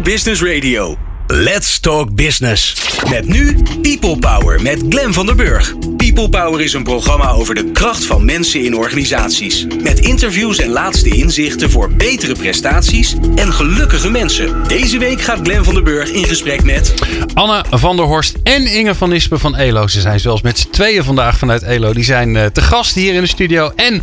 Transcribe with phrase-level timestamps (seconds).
[0.00, 0.96] Business Radio.
[1.26, 2.74] Let's Talk Business.
[3.10, 5.74] Met nu People Power met Glen van der Burg.
[5.96, 9.66] People Power is een programma over de kracht van mensen in organisaties.
[9.82, 14.68] Met interviews en laatste inzichten voor betere prestaties en gelukkige mensen.
[14.68, 16.94] Deze week gaat Glen van der Burg in gesprek met...
[17.34, 19.86] Anne van der Horst en Inge van Nispen van ELO.
[19.86, 21.92] Ze zijn zelfs met z'n tweeën vandaag vanuit ELO.
[21.92, 23.72] Die zijn uh, te gast hier in de studio.
[23.76, 24.02] En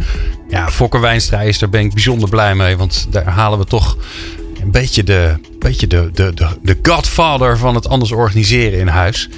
[0.50, 2.78] ja, Fokker Wijnstra is, daar ben ik bijzonder blij mee.
[2.78, 3.98] Want daar halen we toch
[4.62, 9.30] een beetje de, beetje de, de, de, de godfather van het anders organiseren in huis.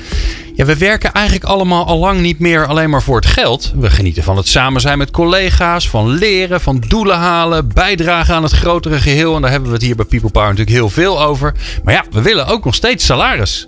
[0.55, 3.71] Ja, we werken eigenlijk allemaal al lang niet meer alleen maar voor het geld.
[3.75, 8.43] We genieten van het samen zijn met collega's, van leren, van doelen halen, bijdragen aan
[8.43, 9.35] het grotere geheel.
[9.35, 11.53] En daar hebben we het hier bij People Power natuurlijk heel veel over.
[11.83, 13.67] Maar ja, we willen ook nog steeds salaris.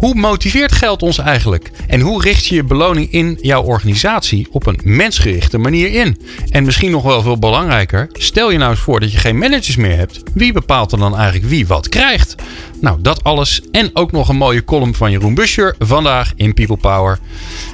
[0.00, 1.70] Hoe motiveert geld ons eigenlijk?
[1.86, 6.16] En hoe richt je je beloning in jouw organisatie op een mensgerichte manier in?
[6.50, 9.76] En misschien nog wel veel belangrijker, stel je nou eens voor dat je geen managers
[9.76, 10.22] meer hebt.
[10.34, 12.34] Wie bepaalt er dan eigenlijk wie wat krijgt?
[12.80, 16.76] Nou, dat alles en ook nog een mooie column van Jeroen Buscher vandaag in People
[16.76, 17.18] Power.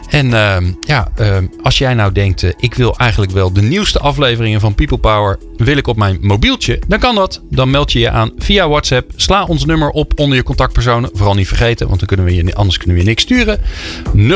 [0.09, 3.99] En uh, ja, uh, als jij nou denkt, uh, ik wil eigenlijk wel de nieuwste
[3.99, 7.43] afleveringen van People Power, wil ik op mijn mobieltje, dan kan dat.
[7.51, 9.13] Dan meld je je aan via WhatsApp.
[9.17, 11.11] Sla ons nummer op onder je contactpersonen.
[11.13, 13.61] Vooral niet vergeten, want dan kunnen we je, anders kunnen we je niks sturen.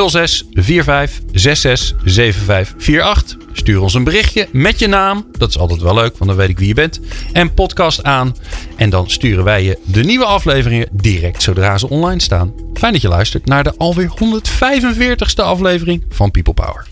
[0.08, 3.49] 06 45 66 75 48.
[3.60, 5.26] Stuur ons een berichtje met je naam.
[5.38, 7.00] Dat is altijd wel leuk, want dan weet ik wie je bent.
[7.32, 8.36] En podcast aan.
[8.76, 12.52] En dan sturen wij je de nieuwe afleveringen direct zodra ze online staan.
[12.74, 16.86] Fijn dat je luistert naar de alweer 145ste aflevering van People Power.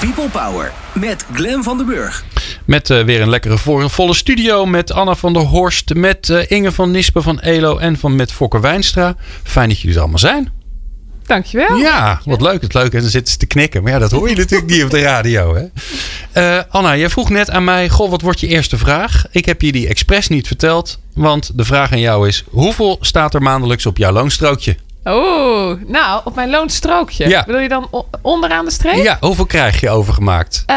[0.00, 2.24] People Power met Glen van den Burg.
[2.64, 6.72] Met uh, weer een lekkere volle studio met Anna van der Horst, met uh, Inge
[6.72, 9.16] van Nispen van ELO en van met Fokker Wijnstra.
[9.42, 10.59] Fijn dat jullie er allemaal zijn.
[11.30, 11.76] Dankjewel.
[11.76, 12.62] Ja, wat leuk.
[12.62, 12.92] Het leuk.
[12.92, 13.82] En dan zitten ze te knikken.
[13.82, 15.54] Maar ja, dat hoor je natuurlijk niet op de radio.
[15.54, 15.64] Hè?
[16.56, 19.24] Uh, Anna, jij vroeg net aan mij: Goh, wat wordt je eerste vraag?
[19.30, 20.98] Ik heb je die expres niet verteld.
[21.14, 24.76] Want de vraag aan jou is: hoeveel staat er maandelijks op jouw loonstrookje?
[25.04, 27.28] Oh, nou, op mijn loonstrookje.
[27.28, 27.44] Ja.
[27.46, 28.94] Wil je dan onderaan de streep?
[28.94, 30.64] Ja, hoeveel krijg je overgemaakt?
[30.66, 30.76] Uh,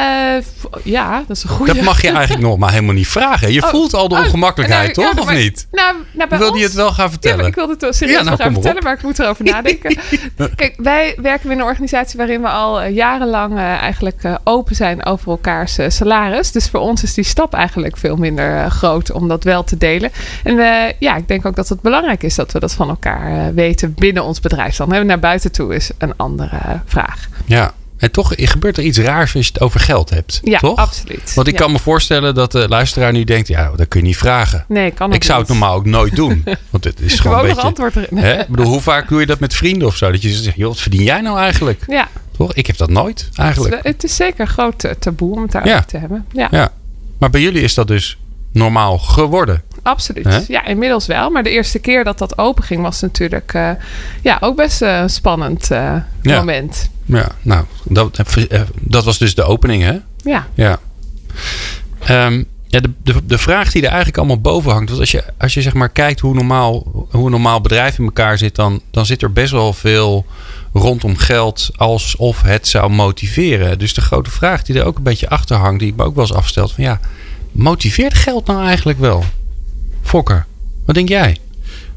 [0.83, 1.73] ja, dat is een goede.
[1.73, 3.53] Dat mag je eigenlijk nog maar helemaal niet vragen.
[3.53, 5.13] Je oh, voelt al de ongemakkelijkheid, oh, toch?
[5.13, 5.67] ja, of maar, niet?
[5.71, 7.41] Nou, nou bij Wilde ons, je het wel gaan vertellen?
[7.41, 8.83] Ja, ik wilde het wel serieus ja, nou, gaan vertellen, op.
[8.83, 9.97] maar ik moet erover nadenken.
[10.55, 15.05] Kijk, wij werken in een organisatie waarin we al uh, jarenlang uh, eigenlijk open zijn
[15.05, 16.51] over elkaars salaris.
[16.51, 20.11] Dus voor ons is die stap eigenlijk veel minder groot om dat wel te delen.
[20.43, 20.55] En
[20.99, 24.12] ja, ik denk ook dat het belangrijk is dat we dat van elkaar weten binnen
[24.21, 24.75] ons bedrijf.
[24.75, 27.27] Dan naar buiten toe is een andere vraag.
[27.45, 27.73] Ja.
[27.97, 30.39] En toch gebeurt er iets raars als je het over geld hebt.
[30.43, 30.77] Ja, toch?
[30.77, 31.33] absoluut.
[31.33, 31.59] Want ik ja.
[31.59, 34.65] kan me voorstellen dat de luisteraar nu denkt: ja, dat kun je niet vragen.
[34.67, 35.47] Nee, kan ook Ik zou niet.
[35.47, 36.43] het normaal ook nooit doen.
[36.69, 37.61] Want het is gewoon, een beetje.
[37.61, 38.17] antwoord erin.
[38.17, 38.39] Hè?
[38.41, 40.11] Ik bedoel, hoe vaak doe je dat met vrienden of zo?
[40.11, 41.83] Dat je zegt: joh, wat verdien jij nou eigenlijk?
[41.87, 42.07] Ja,
[42.37, 42.53] Toch?
[42.53, 43.75] Ik heb dat nooit eigenlijk.
[43.75, 45.83] het, het is zeker een groot eh, taboe om het daarover Ja.
[45.83, 46.25] te hebben.
[46.31, 46.71] Ja, Ja.
[47.17, 48.17] Maar bij jullie is dat dus
[48.51, 49.63] normaal geworden.
[49.83, 50.25] Absoluut.
[50.25, 50.39] Hè?
[50.47, 51.29] Ja, inmiddels wel.
[51.29, 53.69] Maar de eerste keer dat dat open ging was natuurlijk eh,
[54.21, 56.37] ja, ook best eh, een spannend eh, Ja.
[56.37, 56.89] moment.
[57.05, 58.19] Ja, nou, dat,
[58.79, 59.97] dat was dus de opening, hè?
[60.23, 60.79] Ja, Ja.
[61.99, 64.87] Ehm, ja de, de, de vraag die er eigenlijk allemaal boven hangt.
[64.89, 68.05] Want als je, als je zeg maar kijkt hoe, normaal, hoe een normaal bedrijf in
[68.05, 70.25] elkaar zit, dan, dan zit er best wel veel
[70.73, 73.79] rondom geld alsof het zou motiveren.
[73.79, 76.15] Dus de grote vraag die er ook een beetje achter hangt, die ik me ook
[76.15, 76.99] wel eens afstelt: van ja,
[77.51, 79.23] motiveert geld nou eigenlijk wel?
[80.03, 80.45] Fokker,
[80.85, 81.37] wat denk jij?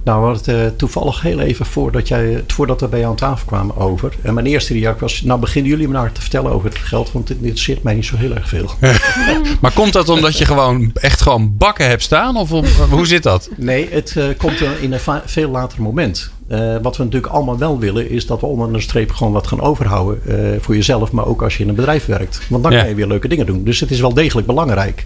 [0.05, 3.17] Nou, we hadden het uh, toevallig heel even voordat, jij, voordat we bij jou aan
[3.17, 4.13] tafel kwamen over.
[4.23, 7.13] En mijn eerste reactie was, nou beginnen jullie me nou te vertellen over het geld,
[7.13, 8.71] want dit interesseert mij niet zo heel erg veel.
[9.61, 12.37] Maar komt dat omdat je gewoon echt gewoon bakken hebt staan?
[12.37, 13.49] Of om- hoe zit dat?
[13.57, 16.31] Nee, het uh, komt in een veel later moment.
[16.51, 19.47] Uh, wat we natuurlijk allemaal wel willen, is dat we onder de streep gewoon wat
[19.47, 20.21] gaan overhouden.
[20.63, 22.41] Voor jezelf, maar ook als je in een bedrijf werkt.
[22.49, 22.79] Want dan Ja.
[22.79, 23.65] kan je weer leuke dingen doen.
[23.65, 25.05] Dus het is wel degelijk belangrijk.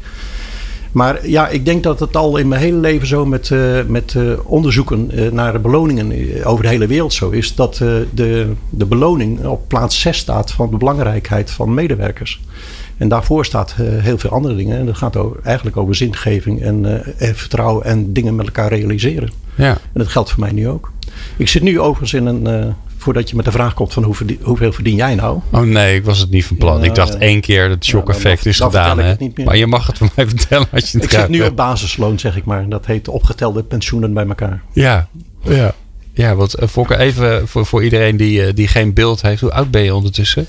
[0.93, 4.15] Maar ja, ik denk dat het al in mijn hele leven zo met, uh, met
[4.15, 7.55] uh, onderzoeken uh, naar de beloningen over de hele wereld zo is.
[7.55, 7.77] Dat
[8.15, 12.41] de, de beloning op plaats 6 staat van de belangrijkheid van medewerkers.
[12.97, 14.79] En daarvoor staat heel veel andere dingen.
[14.79, 19.31] En dat gaat over, eigenlijk over zingeving en, en vertrouwen en dingen met elkaar realiseren.
[19.55, 19.71] Ja.
[19.71, 20.93] En dat geldt voor mij nu ook.
[21.37, 22.75] Ik zit nu overigens in een.
[23.01, 25.41] Voordat je met de vraag komt van hoe verdien, hoeveel verdien jij nou?
[25.51, 26.79] Oh nee, ik was het niet van plan.
[26.79, 28.99] Ja, ik dacht één keer dat shock effect is gedaan.
[28.99, 29.15] Hè?
[29.45, 32.19] Maar je mag het van mij vertellen als je het Ik zit nu op basisloon,
[32.19, 32.69] zeg ik maar.
[32.69, 34.63] Dat heet opgetelde pensioenen bij elkaar.
[34.73, 35.09] Ja,
[35.43, 35.75] ja.
[36.15, 39.41] Ja, want eh, Fokke, even voor, voor iedereen die, eh, die geen beeld heeft.
[39.41, 40.47] Hoe oud ben je ondertussen?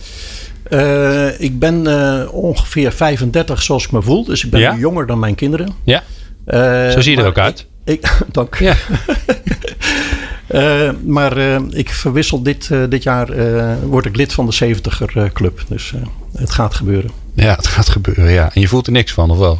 [0.69, 4.25] Uh, ik ben uh, ongeveer 35 zoals ik me voel.
[4.25, 4.75] Dus ik ben Ja?
[4.75, 5.67] jonger dan mijn kinderen.
[5.83, 6.03] Ja,
[6.47, 7.65] Uh, zo zie je er ook uit.
[7.85, 8.55] Ik, ik, dank.
[8.59, 8.75] Ja.
[10.51, 13.29] Uh, maar uh, ik verwissel dit, uh, dit jaar,
[13.87, 15.63] word ik lid van de 70er club.
[15.67, 15.93] Dus
[16.37, 17.11] het gaat gebeuren.
[17.33, 18.53] Ja, het gaat gebeuren, ja.
[18.53, 19.59] En je voelt er niks van, of wel?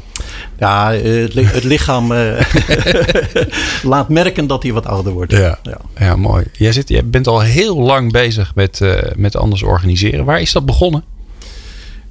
[0.59, 2.13] Ja, het, het lichaam
[3.93, 5.31] laat merken dat hij wat ouder wordt.
[5.31, 5.77] Ja, ja.
[5.97, 6.45] ja mooi.
[6.51, 8.81] Jij, zit, jij bent al heel lang bezig met,
[9.15, 10.25] met anders organiseren.
[10.25, 11.03] Waar is dat begonnen?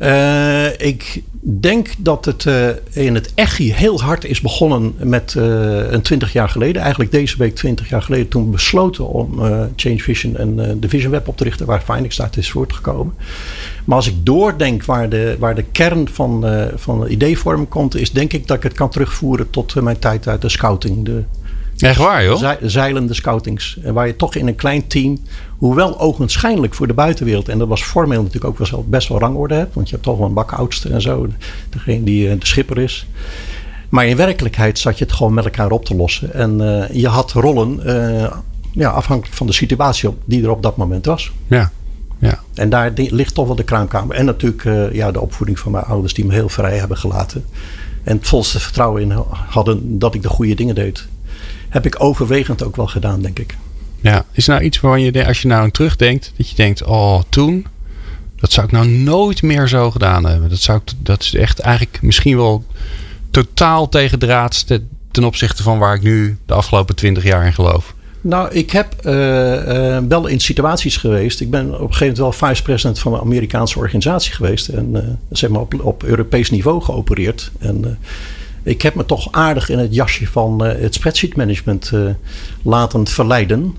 [0.01, 5.91] Uh, ik denk dat het uh, in het echi heel hard is begonnen met uh,
[5.91, 6.83] een twintig jaar geleden.
[6.83, 9.39] Eigenlijk deze week twintig jaar geleden toen we besloten om
[9.77, 11.67] Change Vision en de Vision Web op te richten.
[11.67, 13.15] Waar Phoenix uit is voortgekomen.
[13.85, 16.45] Maar als ik doordenk waar de, waar de kern van,
[16.75, 17.97] van de ideevorming komt.
[17.97, 21.05] Is denk ik dat ik het kan terugvoeren tot mijn tijd uit de scouting.
[21.05, 21.23] De,
[21.81, 22.53] Echt waar joh?
[22.63, 23.79] Zeilende scoutings.
[23.85, 25.19] Waar je toch in een klein team
[25.61, 29.55] Hoewel ogenschijnlijk voor de buitenwereld, en dat was formeel natuurlijk ook wel best wel rangorde
[29.55, 31.27] hebt, want je hebt toch wel een bakoudste en zo,
[31.71, 33.07] degene die eh, de schipper is.
[33.89, 36.35] Maar in werkelijkheid zat je het gewoon met elkaar op te lossen.
[36.35, 38.31] En uh, je had rollen uh,
[38.73, 41.33] ja, afhankelijk van de situatie op, die er op dat moment was.
[41.47, 41.71] Ja.
[42.19, 42.41] Ja.
[42.55, 44.17] En daar ligt toch wel de kraamkamer.
[44.17, 47.45] En natuurlijk uh, ja, de opvoeding van mijn ouders die me heel vrij hebben gelaten.
[48.03, 49.13] En het volste vertrouwen in
[49.49, 51.09] hadden dat ik de goede dingen deed.
[51.71, 53.57] Heb ik overwegend ook wel gedaan, denk ik.
[54.01, 57.21] Ja, is nou iets waarvan je, als je nou aan terugdenkt, dat je denkt, oh,
[57.29, 57.67] toen,
[58.37, 60.49] dat zou ik nou nooit meer zo gedaan hebben.
[60.49, 62.65] Dat, zou ik, dat is echt eigenlijk misschien wel
[63.31, 67.95] totaal tegendraads ten, ten opzichte van waar ik nu de afgelopen twintig jaar in geloof.
[68.21, 71.41] Nou, ik heb uh, uh, wel in situaties geweest.
[71.41, 74.69] Ik ben op een gegeven moment wel vice-president van een Amerikaanse organisatie geweest.
[74.69, 75.01] En uh,
[75.31, 77.51] zeg maar op, op Europees niveau geopereerd.
[77.59, 77.99] En
[78.63, 81.93] ik heb me toch aardig in het jasje van het spreadsheet management
[82.63, 83.75] laten verleiden.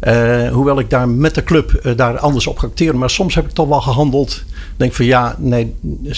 [0.00, 2.98] Uh, hoewel ik daar met de club uh, daar anders op acteren.
[2.98, 4.42] Maar soms heb ik toch wel gehandeld.
[4.76, 5.74] Denk van ja, nee,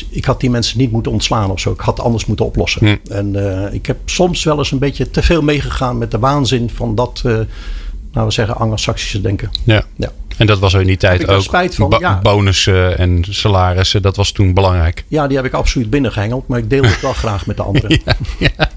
[0.08, 1.72] ik had die mensen niet moeten ontslaan of zo.
[1.72, 3.00] Ik had anders moeten oplossen.
[3.10, 6.70] En uh, ik heb soms wel eens een beetje te veel meegegaan met de waanzin
[6.70, 7.20] van dat,
[8.12, 9.50] nou we zeggen, Anglo-Saxische denken.
[9.64, 9.84] Ja.
[9.96, 10.12] ja.
[10.36, 11.42] En dat was er in die tijd ook.
[11.42, 12.18] Spijt van, ja.
[12.22, 15.04] Bonussen en salarissen, dat was toen belangrijk.
[15.08, 16.48] Ja, die heb ik absoluut binnengehengeld.
[16.48, 18.00] Maar ik deel het wel graag met de anderen.
[18.04, 18.70] ja, ja.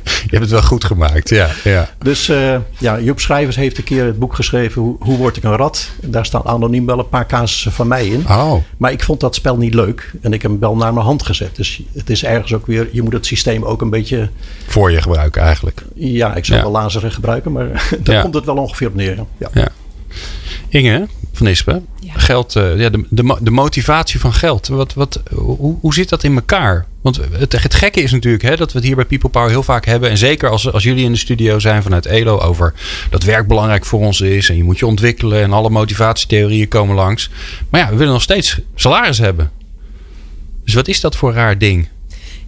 [0.00, 1.48] Je hebt het wel goed gemaakt, ja.
[1.64, 1.88] ja.
[1.98, 4.82] Dus uh, ja, Joep Schrijvers heeft een keer het boek geschreven...
[4.82, 5.90] Hoe, hoe word ik een rat?
[6.02, 8.24] Daar staan anoniem wel een paar casussen van mij in.
[8.28, 8.54] Oh.
[8.76, 10.12] Maar ik vond dat spel niet leuk.
[10.20, 11.56] En ik heb hem wel naar mijn hand gezet.
[11.56, 12.88] Dus het is ergens ook weer...
[12.92, 14.28] Je moet het systeem ook een beetje...
[14.66, 15.82] Voor je gebruiken eigenlijk.
[15.94, 17.52] Ja, ik zou wel lazeren gebruiken.
[17.52, 19.18] Maar daar komt het wel ongeveer op neer.
[19.52, 19.68] Ja.
[20.74, 24.66] Inge van Ispen, geld, uh, ja, de, de, de, motivatie van geld.
[24.66, 26.86] Wat, wat, hoe, hoe zit dat in elkaar?
[27.00, 29.62] Want het, het gekke is natuurlijk hè, dat we het hier bij People Power heel
[29.62, 30.10] vaak hebben.
[30.10, 32.74] En zeker als, als jullie in de studio zijn vanuit ELO over
[33.10, 34.48] dat werk belangrijk voor ons is.
[34.48, 37.30] En je moet je ontwikkelen en alle motivatietheorieën komen langs.
[37.68, 39.50] Maar ja, we willen nog steeds salaris hebben.
[40.64, 41.88] Dus wat is dat voor raar ding?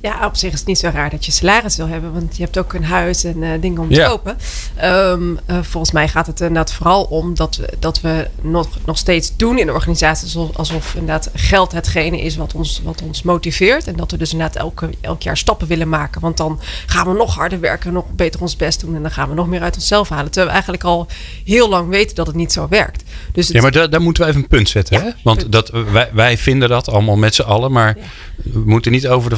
[0.06, 2.42] Ja, op zich is het niet zo raar dat je salaris wil hebben, want je
[2.42, 4.36] hebt ook een huis en uh, dingen om te kopen.
[4.84, 8.98] Um, uh, volgens mij gaat het inderdaad vooral om dat we, dat we nog, nog
[8.98, 13.86] steeds doen in de organisatie alsof inderdaad geld hetgene is wat ons, wat ons motiveert.
[13.86, 17.12] En dat we dus inderdaad elke, elk jaar stappen willen maken, want dan gaan we
[17.12, 19.74] nog harder werken, nog beter ons best doen en dan gaan we nog meer uit
[19.74, 20.26] onszelf halen.
[20.26, 21.06] Terwijl we eigenlijk al
[21.44, 23.02] heel lang weten dat het niet zo werkt.
[23.32, 25.02] Dus ja, maar daar, daar moeten we even een punt zetten.
[25.02, 25.10] hè?
[25.22, 27.96] Want Dat, wij, wij vinden dat allemaal met z'n allen, maar
[28.36, 29.36] we moeten niet over de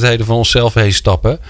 [0.00, 1.40] vanzelfsprekend van onszelf heen stappen.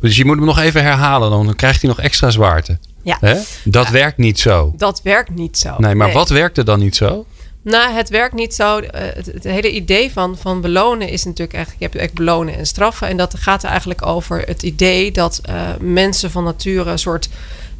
[0.00, 2.78] Dus je moet hem nog even herhalen, dan krijgt hij nog extra zwaarte.
[3.02, 3.16] Ja.
[3.20, 3.40] Hè?
[3.64, 4.72] Dat werkt niet zo.
[4.76, 5.74] Dat werkt niet zo.
[5.78, 7.26] Nee, maar wat werkt er dan niet zo?
[7.62, 8.78] Nou, het werkt niet zo.
[8.78, 11.84] Eh, het, hele idee van, van belonen is natuurlijk eigenlijk...
[11.84, 13.08] je hebt echt belonen en straffen.
[13.08, 16.90] En dat gaat er eigenlijk over het idee dat uh, mensen van nature...
[16.90, 17.28] een soort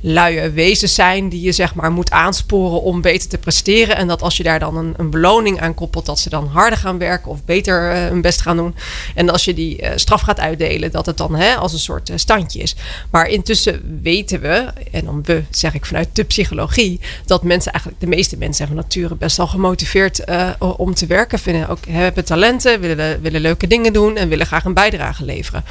[0.04, 3.96] luie wezens zijn die je zeg maar moet aansporen om beter te presteren.
[3.96, 6.78] En dat als je daar dan een, een beloning aan koppelt, dat ze dan harder
[6.78, 8.74] gaan werken of beter uh, hun best gaan doen.
[9.14, 12.10] En als je die uh, straf gaat uitdelen, dat het dan hè, als een soort
[12.10, 12.74] uh, standje is.
[13.10, 18.02] Maar intussen weten we, en dan we zeg ik vanuit de psychologie, dat mensen eigenlijk,
[18.02, 20.24] de meeste mensen zijn van nature best wel gemotiveerd
[20.58, 21.38] om te werken.
[21.38, 25.64] Vinden ook, hebben talenten, willen, willen leuke dingen doen en willen graag een bijdrage leveren.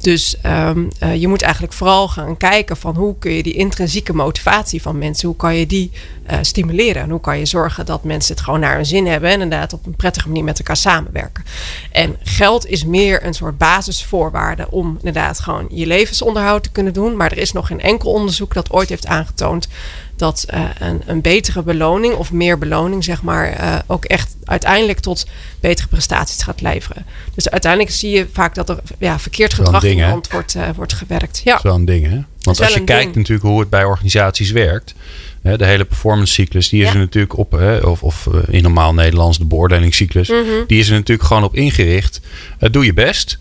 [0.00, 4.82] Dus um, je moet eigenlijk vooral gaan kijken van hoe kun je die intrinsieke motivatie
[4.82, 5.90] van mensen, hoe kan je die
[6.30, 7.02] uh, stimuleren?
[7.02, 9.72] En hoe kan je zorgen dat mensen het gewoon naar hun zin hebben en inderdaad
[9.72, 11.44] op een prettige manier met elkaar samenwerken?
[11.90, 17.16] En geld is meer een soort basisvoorwaarde om inderdaad gewoon je levensonderhoud te kunnen doen.
[17.16, 19.68] Maar er is nog geen enkel onderzoek dat ooit heeft aangetoond
[20.16, 24.98] dat uh, een, een, betere beloning of meer beloning, zeg maar, uh, ook echt uiteindelijk
[24.98, 25.26] tot
[25.60, 27.06] betere prestaties gaat leveren.
[27.34, 30.92] Dus uiteindelijk zie je vaak dat er ja, verkeerd gedrag in hand wordt, uh, wordt
[30.92, 31.40] gewerkt.
[31.44, 31.58] Ja.
[31.62, 32.18] Zo'n ding, hè?
[32.46, 33.16] Want als je kijkt ding.
[33.16, 34.94] natuurlijk hoe het bij organisaties werkt,
[35.42, 36.92] hè, de hele performance cyclus, die is ja.
[36.92, 40.64] er natuurlijk op, hè, of, of in normaal Nederlands de beoordelingscyclus, mm -hmm.
[40.66, 42.20] die is er natuurlijk gewoon op ingericht.
[42.58, 43.38] doe je best,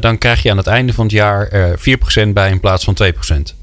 [0.00, 1.50] dan krijg je aan het einde van het jaar
[2.26, 3.54] 4% bij in plaats van 2%.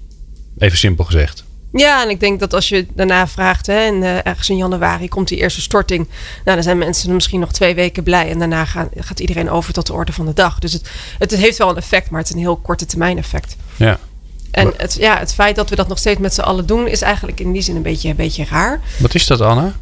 [0.57, 1.43] Even simpel gezegd.
[1.71, 5.07] Ja, en ik denk dat als je daarna vraagt, hè, en uh, ergens in januari
[5.07, 6.07] komt die eerste storting.
[6.43, 8.29] Nou, dan zijn mensen misschien nog twee weken blij.
[8.29, 10.59] En daarna gaat, gaat iedereen over tot de orde van de dag.
[10.59, 13.55] Dus het, het, heeft wel een effect, maar het is een heel korte termijn effect.
[13.75, 13.99] Ja.
[14.51, 17.01] En het, ja, het feit dat we dat nog steeds met z'n allen doen, is
[17.01, 18.81] eigenlijk in die zin een beetje, een beetje raar.
[18.97, 19.73] Wat is dat, Anna?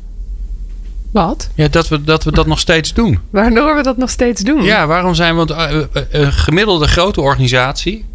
[1.12, 1.50] Wat?
[1.56, 3.20] Ja, dat we, dat we dat nog steeds doen.
[3.30, 4.64] Waardoor we dat nog steeds doen?
[4.64, 5.88] Ja, waarom zijn we...
[5.94, 8.06] Uh, een gemiddelde grote organisatie...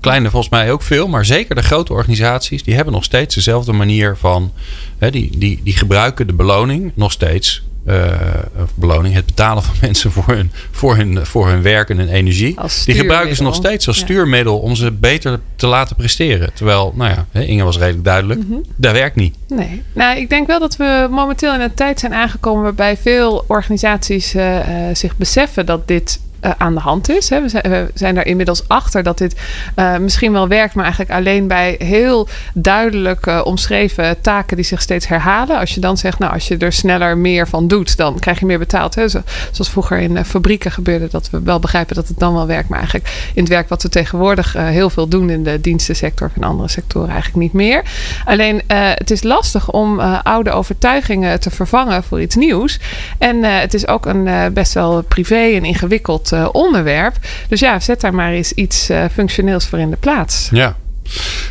[0.00, 2.62] Kleine volgens mij ook veel, maar zeker de grote organisaties...
[2.62, 4.52] die hebben nog steeds dezelfde manier van...
[4.98, 8.12] Hè, die, die, die gebruiken de beloning nog steeds uh,
[8.74, 12.56] beloning, het betalen van mensen voor hun, voor hun, voor hun werk en hun energie.
[12.84, 16.50] Die gebruiken ze nog steeds als stuurmiddel om ze beter te laten presteren.
[16.54, 19.36] Terwijl, nou ja, Inge was redelijk duidelijk, mm dat werkt niet.
[19.48, 23.44] Nee, nou ik denk wel dat we momenteel in een tijd zijn aangekomen waarbij veel
[23.46, 27.28] organisaties uh, uh, zich beseffen dat dit uh, aan de hand is.
[27.28, 27.40] Hè.
[27.40, 29.34] We, zijn, we daar inmiddels achter dat dit
[29.76, 34.82] uh, misschien wel werkt, maar eigenlijk alleen bij heel duidelijk uh, omschreven taken die zich
[34.82, 35.58] steeds herhalen.
[35.58, 38.46] Als je dan zegt, nou, als je er sneller meer van doet, dan krijg je
[38.46, 38.94] meer betaald.
[38.94, 39.08] Hè.
[39.08, 42.78] Zoals vroeger in fabrieken gebeurde, dat we wel begrijpen dat het dan wel werkt, maar
[42.78, 46.68] eigenlijk in het werk wat we tegenwoordig heel veel doen in de dienstensector in andere
[46.68, 47.82] sectoren eigenlijk niet meer.
[48.24, 52.78] Alleen het is lastig om oude overtuigingen te vervangen voor iets nieuws.
[53.18, 57.16] En het is ook een best wel privé en ingewikkeld uh, onderwerp.
[57.48, 60.48] Dus ja, zet daar maar eens iets uh, functioneels voor in de plaats.
[60.52, 60.76] Ja.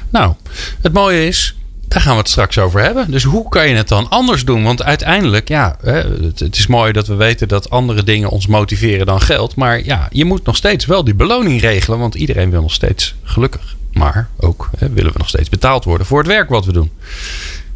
[0.09, 0.33] Nou,
[0.81, 1.55] het mooie is,
[1.87, 3.11] daar gaan we het straks over hebben.
[3.11, 4.63] Dus hoe kan je het dan anders doen?
[4.63, 9.21] Want uiteindelijk, ja, het, is mooi dat we weten dat andere dingen ons motiveren dan
[9.21, 9.55] geld.
[9.55, 11.99] Maar ja, je moet nog steeds wel die beloning regelen.
[11.99, 13.75] Want iedereen wil nog steeds gelukkig.
[13.93, 16.91] Maar ook hè, willen we nog steeds betaald worden voor het werk wat we doen.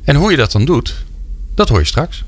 [0.04, 1.04] En hoe je dat dan doet,
[1.56, 2.24] dat hoor je straks.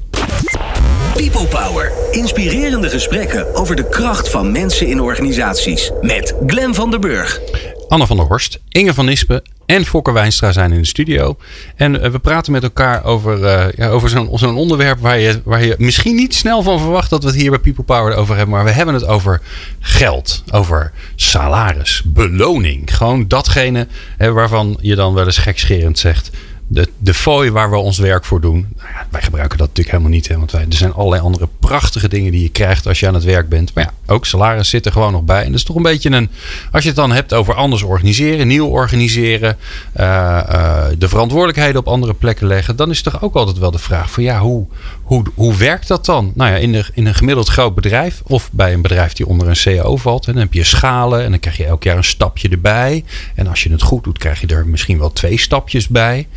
[1.15, 1.91] People Power.
[2.11, 5.91] Inspirerende gesprekken over de kracht van mensen in organisaties.
[6.01, 7.39] Met Glen van der Burg.
[7.87, 11.37] Anne van der Horst, Inge van Nispen en Fokker Wijnstra zijn in de studio.
[11.75, 15.41] En uh, we praten met elkaar over, uh, ja, over zo'n zo'n onderwerp waar je,
[15.43, 18.35] waar je misschien niet snel van verwacht dat we het hier bij People Power over
[18.35, 18.55] hebben.
[18.55, 19.41] Maar we hebben het over
[19.79, 22.95] geld, over salaris, beloning.
[22.95, 26.31] Gewoon datgene hè, waarvan je dan wel eens gekscherend zegt
[26.67, 28.67] de, de fooi waar we ons werk voor doen.
[28.77, 30.27] Nou ja, wij gebruiken dat natuurlijk helemaal niet.
[30.27, 33.13] Hè, want wij, er zijn allerlei andere prachtige dingen die je krijgt als je aan
[33.13, 33.73] het werk bent.
[33.73, 35.39] Maar ja, ook salaris zit er gewoon nog bij.
[35.39, 36.29] En dat is toch een beetje een.
[36.71, 39.57] Als je het dan hebt over anders organiseren, nieuw organiseren.
[39.99, 42.75] Uh, uh, de verantwoordelijkheden op andere plekken leggen.
[42.75, 44.65] Dan is toch ook altijd wel de vraag van ja, hoe,
[45.03, 46.31] hoe, hoe werkt dat dan?
[46.35, 48.21] Nou ja, in, de, in een gemiddeld groot bedrijf.
[48.25, 50.25] Of bij een bedrijf die onder een CAO valt.
[50.25, 51.23] Dan heb je schalen.
[51.23, 53.03] En dan krijg je elk jaar een stapje erbij.
[53.35, 56.27] En als je het goed doet, krijg je er misschien wel twee stapjes bij.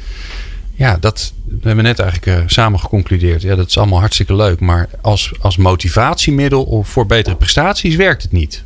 [0.79, 3.43] Ja, dat we hebben net eigenlijk uh, samen geconcludeerd.
[3.43, 4.61] Ja, dat is allemaal hartstikke leuk.
[4.61, 8.63] Maar als, als motivatiemiddel voor betere prestaties werkt het niet.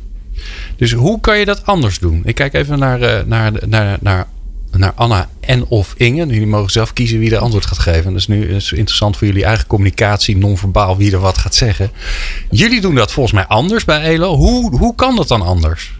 [0.75, 2.21] Dus hoe kan je dat anders doen?
[2.25, 4.27] Ik kijk even naar, uh, naar, naar, naar,
[4.71, 6.25] naar Anna en of Inge.
[6.25, 8.11] Jullie mogen zelf kiezen wie er antwoord gaat geven.
[8.11, 11.91] Dat is nu is interessant voor jullie eigen communicatie, non-verbaal, wie er wat gaat zeggen.
[12.49, 14.35] Jullie doen dat volgens mij anders bij ELO.
[14.35, 15.91] Hoe, hoe kan dat dan anders?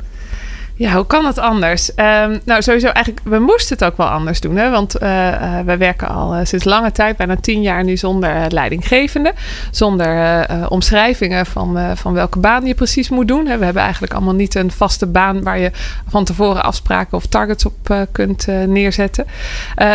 [0.84, 1.90] Ja, hoe kan het anders?
[1.90, 4.56] Um, nou, sowieso eigenlijk, we moesten het ook wel anders doen.
[4.56, 4.70] Hè?
[4.70, 8.52] Want uh, uh, wij werken al uh, sinds lange tijd, bijna tien jaar nu zonder
[8.52, 9.34] leidinggevende.
[9.72, 13.48] Zonder omschrijvingen van, van welke baan je precies moet doen.
[13.48, 13.58] Hè?
[13.58, 15.72] We hebben eigenlijk allemaal niet een vaste baan waar je
[16.10, 19.26] van tevoren afspraken of targets op kunt neerzetten.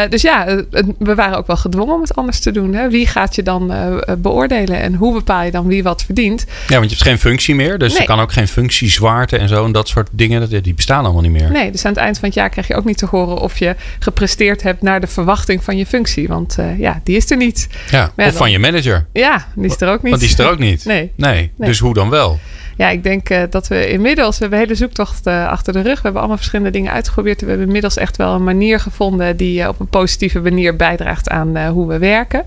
[0.09, 0.63] dus ja,
[0.99, 2.75] we waren ook wel gedwongen om het anders te doen.
[2.75, 2.89] Hè?
[2.89, 3.73] Wie gaat je dan
[4.19, 6.45] beoordelen en hoe bepaal je dan wie wat verdient?
[6.67, 7.79] Ja, want je hebt geen functie meer.
[7.79, 8.01] Dus nee.
[8.01, 10.41] er kan ook geen functiezwaarte en zo en dat soort dingen.
[10.41, 11.51] Dat, die bestaan allemaal niet meer.
[11.51, 13.59] Nee, dus aan het eind van het jaar krijg je ook niet te horen of
[13.59, 16.29] je gepresteerd hebt naar de verwachting van je functie.
[16.29, 17.69] Want uh, ja, die is er niet.
[17.91, 19.07] Ja, of van je manager.
[19.13, 20.11] Ja, die is er ook niet.
[20.11, 20.85] Want die is er ook niet.
[20.85, 21.13] nee.
[21.17, 21.53] nee.
[21.57, 21.69] nee.
[21.69, 22.39] Dus hoe dan wel?
[22.79, 25.95] Ja, ik denk uh, dat we inmiddels, we hebben hele zoektocht uh, achter de rug.
[25.95, 27.41] We hebben allemaal verschillende dingen uitgeprobeerd.
[27.41, 31.29] We hebben inmiddels echt wel een manier gevonden die uh, op een positieve manier bijdraagt
[31.29, 32.45] aan hoe we werken.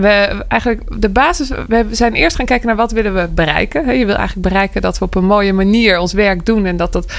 [0.00, 3.98] we, eigenlijk de basis, we zijn eerst gaan kijken naar wat willen we bereiken.
[3.98, 6.92] Je wil eigenlijk bereiken dat we op een mooie manier ons werk doen en dat
[6.92, 7.12] dat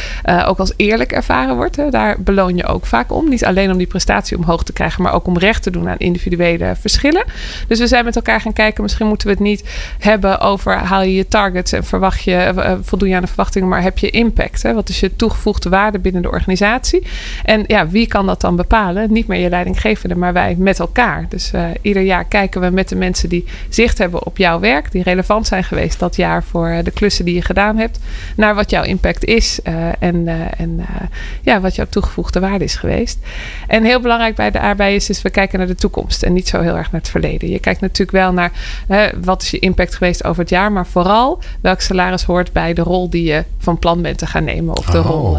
[0.45, 1.91] ook als eerlijk ervaren wordt.
[1.91, 3.29] Daar beloon je ook vaak om.
[3.29, 5.97] Niet alleen om die prestatie omhoog te krijgen, maar ook om recht te doen aan
[5.97, 7.23] individuele verschillen.
[7.67, 9.63] Dus we zijn met elkaar gaan kijken, misschien moeten we het niet
[9.99, 13.67] hebben over haal je je targets en verwacht je, uh, voldoen je aan de verwachtingen,
[13.67, 14.63] maar heb je impact?
[14.63, 14.73] Hè?
[14.73, 17.07] Wat is je toegevoegde waarde binnen de organisatie?
[17.43, 19.11] En ja, wie kan dat dan bepalen?
[19.11, 21.25] Niet meer je leidinggevende, maar wij met elkaar.
[21.29, 24.91] Dus uh, ieder jaar kijken we met de mensen die zicht hebben op jouw werk,
[24.91, 27.99] die relevant zijn geweest dat jaar voor de klussen die je gedaan hebt,
[28.35, 29.59] naar wat jouw impact is
[29.99, 30.27] en,
[30.57, 30.85] en
[31.41, 33.19] ja, wat jouw toegevoegde waarde is geweest.
[33.67, 36.61] En heel belangrijk bij de arbeid is, we kijken naar de toekomst en niet zo
[36.61, 37.49] heel erg naar het verleden.
[37.49, 38.51] Je kijkt natuurlijk wel naar
[39.21, 41.39] wat is je impact geweest over het jaar, maar vooral
[41.81, 44.77] salaris hoort bij de rol die je van plan bent te gaan nemen.
[44.77, 45.05] Of de oh.
[45.05, 45.37] rol.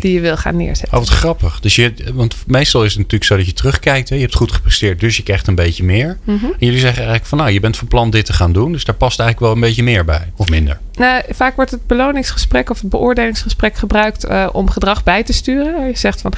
[0.00, 0.98] Die je wil gaan neerzetten.
[0.98, 1.60] Oh, wat grappig.
[1.60, 4.08] Dus je, want meestal is het natuurlijk zo dat je terugkijkt.
[4.08, 4.14] Hè?
[4.14, 6.18] Je hebt goed gepresteerd, dus je krijgt een beetje meer.
[6.24, 6.44] Mhm.
[6.44, 8.72] En jullie zeggen eigenlijk van nou, je bent van plan dit te gaan doen.
[8.72, 10.32] Dus daar past eigenlijk wel een beetje meer bij.
[10.36, 10.78] Of minder.
[11.00, 15.86] Nou, vaak wordt het beloningsgesprek of het beoordelingsgesprek gebruikt eh, om gedrag bij te sturen.
[15.86, 16.32] Je zegt van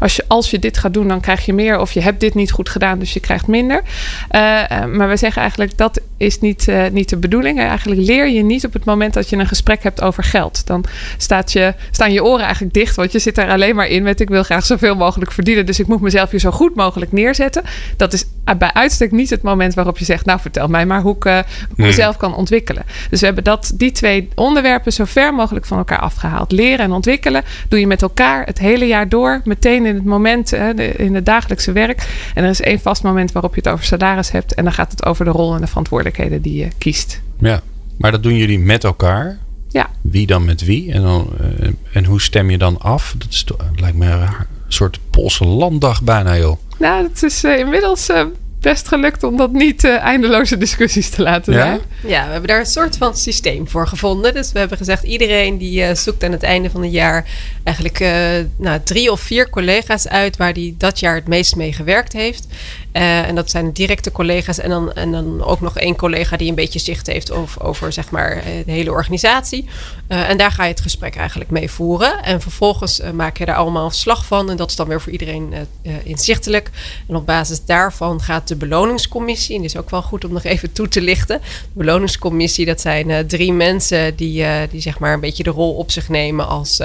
[0.00, 1.78] als je, als je dit gaat doen, dan krijg je meer.
[1.78, 3.82] Of je hebt dit niet goed gedaan, dus je krijgt minder.
[4.28, 7.58] Eh, eh, maar we zeggen eigenlijk dat is niet, niet de bedoeling.
[7.60, 10.66] Eigenlijk leer je niet op het moment dat je een gesprek hebt over geld.
[10.66, 10.84] Dan
[11.16, 14.20] staat je, staan je oren eigenlijk dicht, want je zit daar alleen maar in met
[14.20, 15.66] ik wil graag zoveel mogelijk verdienen.
[15.66, 17.62] Dus ik moet mezelf hier zo goed mogelijk neerzetten.
[17.96, 18.24] Dat is
[18.58, 21.32] bij uitstek niet het moment waarop je zegt, nou vertel mij maar hoe ik eh,
[21.34, 21.86] Nee.
[21.86, 22.82] mezelf kan ontwikkelen.
[23.10, 26.52] Dus we hebben dat, die twee onderwerpen zo ver mogelijk van elkaar afgehaald.
[26.52, 29.40] Leren en ontwikkelen doe je met elkaar het hele jaar door.
[29.44, 32.08] Meteen in het moment, hè, in het dagelijkse werk.
[32.34, 34.54] En er is één vast moment waarop je het over salaris hebt.
[34.54, 37.20] En dan gaat het over de rol en de verantwoordelijkheden die je kiest.
[37.38, 37.60] Ja.
[37.96, 39.38] Maar dat doen jullie met elkaar.
[39.74, 39.90] Ja.
[40.00, 40.92] Wie dan met wie?
[40.92, 41.28] En, dan,
[41.60, 43.14] eh, en hoe stem je dan af?
[43.18, 43.44] Dat is
[43.76, 46.56] lijkt me een raar- soort Poolse landdag bijna, joh.
[46.78, 48.24] Nou, het is eh, inmiddels eh,
[48.60, 51.58] best gelukt om dat niet eindeloze discussies te laten Ja?
[51.60, 51.80] zijn.
[52.06, 54.34] Ja, we hebben daar een soort van systeem voor gevonden.
[54.34, 57.24] Dus we hebben gezegd, iedereen die eh, zoekt aan het einde van het jaar
[57.62, 58.10] eigenlijk eh,
[58.58, 62.46] nou, drie of vier collega's uit waar die dat jaar het meest mee gewerkt heeft.
[62.94, 66.48] Eh, en dat zijn directe collega's en dan, en dan ook nog één collega die
[66.48, 69.68] een beetje zicht heeft over, over zeg maar, eh, de hele organisatie.
[70.06, 72.22] Eh, en daar ga je het gesprek eigenlijk mee voeren.
[72.22, 74.50] En vervolgens maak je daar allemaal verslag van.
[74.50, 75.54] En dat is dan weer voor iedereen
[76.02, 76.70] inzichtelijk.
[77.08, 80.44] En op basis daarvan gaat de beloningscommissie, en die is ook wel goed om nog
[80.44, 81.40] even toe te lichten.
[81.40, 85.90] De beloningscommissie, dat zijn drie mensen die, die zeg maar een beetje de rol op
[85.90, 86.80] zich nemen als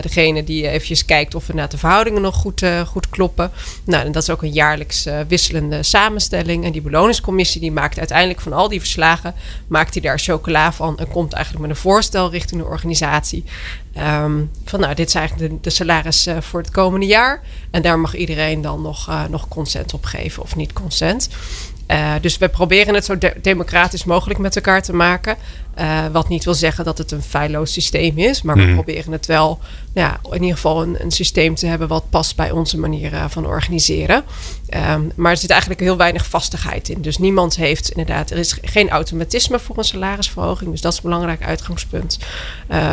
[0.00, 3.50] degene die eventjes kijkt of inderdaad de verhoudingen nog goed, goed kloppen.
[3.84, 6.64] Nou, en dat is ook een jaarlijks eh, wisselende samenstelling.
[6.64, 9.34] En die beloningscommissie die maakt uiteindelijk van al die verslagen,
[9.66, 13.44] maakt hij daar chocola van en komt eigenlijk met een voorstel richting de organisatie.
[13.92, 17.42] Ehm, van nou, dit is eigenlijk de, de salaris eh, voor het komende jaar.
[17.70, 21.28] En daar mag iedereen dan nog, eh, nog consent op geven of niet consent.
[21.86, 25.36] Eh, dus we proberen het zo de- democratisch mogelijk met elkaar te maken.
[25.74, 28.42] Eh, wat niet wil zeggen dat het een feilloos systeem is.
[28.42, 28.72] Maar we Mhm.
[28.74, 29.58] proberen het wel
[29.94, 33.24] ja, in ieder geval een, een systeem te hebben wat past bij onze manier eh,
[33.28, 34.24] van organiseren.
[34.68, 37.02] Ehm, maar er zit eigenlijk heel weinig vastigheid in.
[37.02, 40.70] Dus niemand heeft inderdaad, er is geen automatisme voor een salarisverhoging.
[40.70, 42.18] Dus dat is een belangrijk uitgangspunt.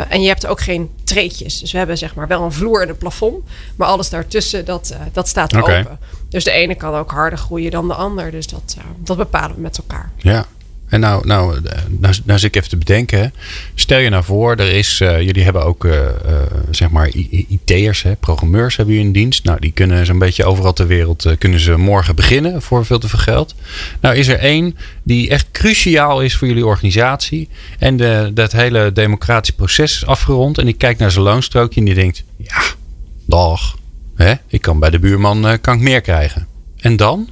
[0.08, 1.58] En je hebt ook geen treetjes.
[1.60, 3.44] Dus we hebben zeg maar wel een vloer en een plafond.
[3.76, 5.98] Maar alles daartussen, dat, dat staat open.
[6.34, 8.30] Dus de ene kan ook harder groeien dan de ander.
[8.30, 10.10] Dus dat, eh, dat bepalen we met elkaar.
[10.16, 10.46] Ja.
[10.88, 13.34] En nou, nou, eh, nou, nou zit ik even te bedenken.
[13.74, 15.98] Stel je nou voor, er is, eh, jullie hebben ook eh,
[16.70, 17.08] zeg maar
[17.48, 19.44] IT'ers, programmeurs hebben jullie in dienst.
[19.44, 23.08] Nou, die kunnen zo'n beetje overal ter wereld, kunnen ze morgen beginnen voor veel te
[23.08, 23.54] veel geld.
[24.00, 27.48] Nou is er één die echt cruciaal is voor jullie organisatie.
[27.78, 30.58] En de, dat hele democratische proces is afgerond.
[30.58, 32.62] En die kijkt naar zijn loonstrookje en die denkt, ja,
[33.26, 33.76] dag.
[34.16, 36.46] Hè, ik kan bij de buurman eh, kan ik meer krijgen.
[36.76, 37.28] En dan?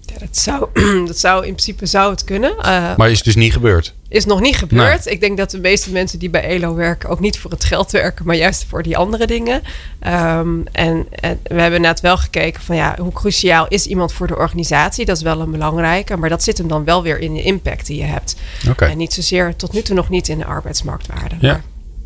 [0.00, 0.68] Ja, dat, zou,
[1.06, 2.58] dat zou in principe zou het kunnen.
[2.58, 3.94] Eh, Maar is dus niet gebeurd.
[4.08, 5.06] Is nog niet gebeurd.
[5.06, 7.90] Ik denk dat de meeste mensen die bij ELO werken ook niet voor het geld
[7.90, 9.62] werken, maar juist voor die andere dingen.
[9.98, 14.26] Ehm, en, en we hebben net wel gekeken van ja, hoe cruciaal is iemand voor
[14.26, 15.04] de organisatie?
[15.04, 17.86] Dat is wel een belangrijke, maar dat zit hem dan wel weer in de impact
[17.86, 18.36] die je hebt.
[18.68, 18.84] Oké.
[18.84, 21.34] En niet zozeer tot nu toe nog niet in de arbeidsmarktwaarde.
[21.40, 21.52] Ja.
[21.52, 21.62] Maar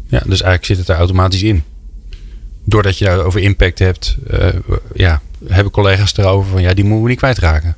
[0.09, 1.64] Ja, dus eigenlijk zit het er automatisch in.
[2.64, 4.48] Doordat je daarover impact hebt, eh,
[4.94, 7.77] ja, hebben collega's erover van ja, die moeten we niet kwijtraken.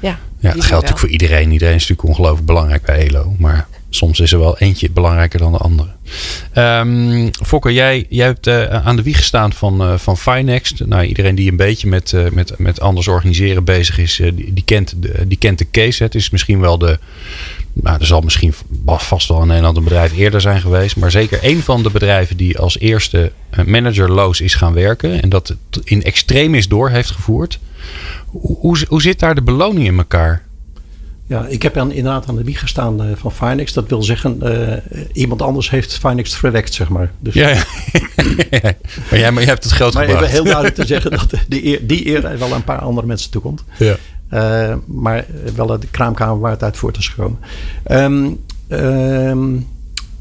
[0.00, 1.52] ja, Ja, dat geldt natuurlijk voor iedereen.
[1.52, 3.34] Iedereen is natuurlijk ongelooflijk belangrijk bij ELO.
[3.38, 5.88] Maar soms is er wel eentje belangrijker dan de andere.
[6.52, 10.86] Ehm Fokker, jij, jij hebt eh, aan de wieg gestaan van, eh, van Finext.
[10.86, 14.94] Nou, iedereen die een beetje met, met, met anders organiseren bezig is, die, die, kent
[15.02, 16.02] de, die kent de case.
[16.02, 16.98] Het is misschien wel de.
[17.72, 18.54] Nou, er zal misschien
[18.86, 20.96] vast wel in Nederland een bedrijf eerder zijn geweest.
[20.96, 25.22] Maar zeker een van de bedrijven die als eerste eh, managerloos is gaan werken.
[25.22, 27.58] En dat het in extremis door heeft gevoerd.
[28.26, 30.42] Hoe, hoe, zit daar de beloning in elkaar?
[31.26, 33.72] Ja, ik heb aan, inderdaad aan de wieg gestaan eh, van Finex.
[33.72, 34.76] Dat wil zeggen, eh,
[35.12, 37.10] iemand anders heeft Finex verwekt, zeg maar.
[37.18, 37.64] Dus, Ja, ja.
[39.10, 40.30] maar, jij, maar jij hebt het geld maar gebracht.
[40.30, 43.30] heel duidelijk te zeggen dat die eer, die eer wel aan een paar andere mensen
[43.30, 43.64] toekomt.
[43.76, 43.96] Ja.
[44.30, 45.24] Eh, maar
[45.56, 47.38] wel de kraamkamer waar het uit voort is gekomen.
[47.82, 48.30] Ehm,
[48.68, 49.50] ehm,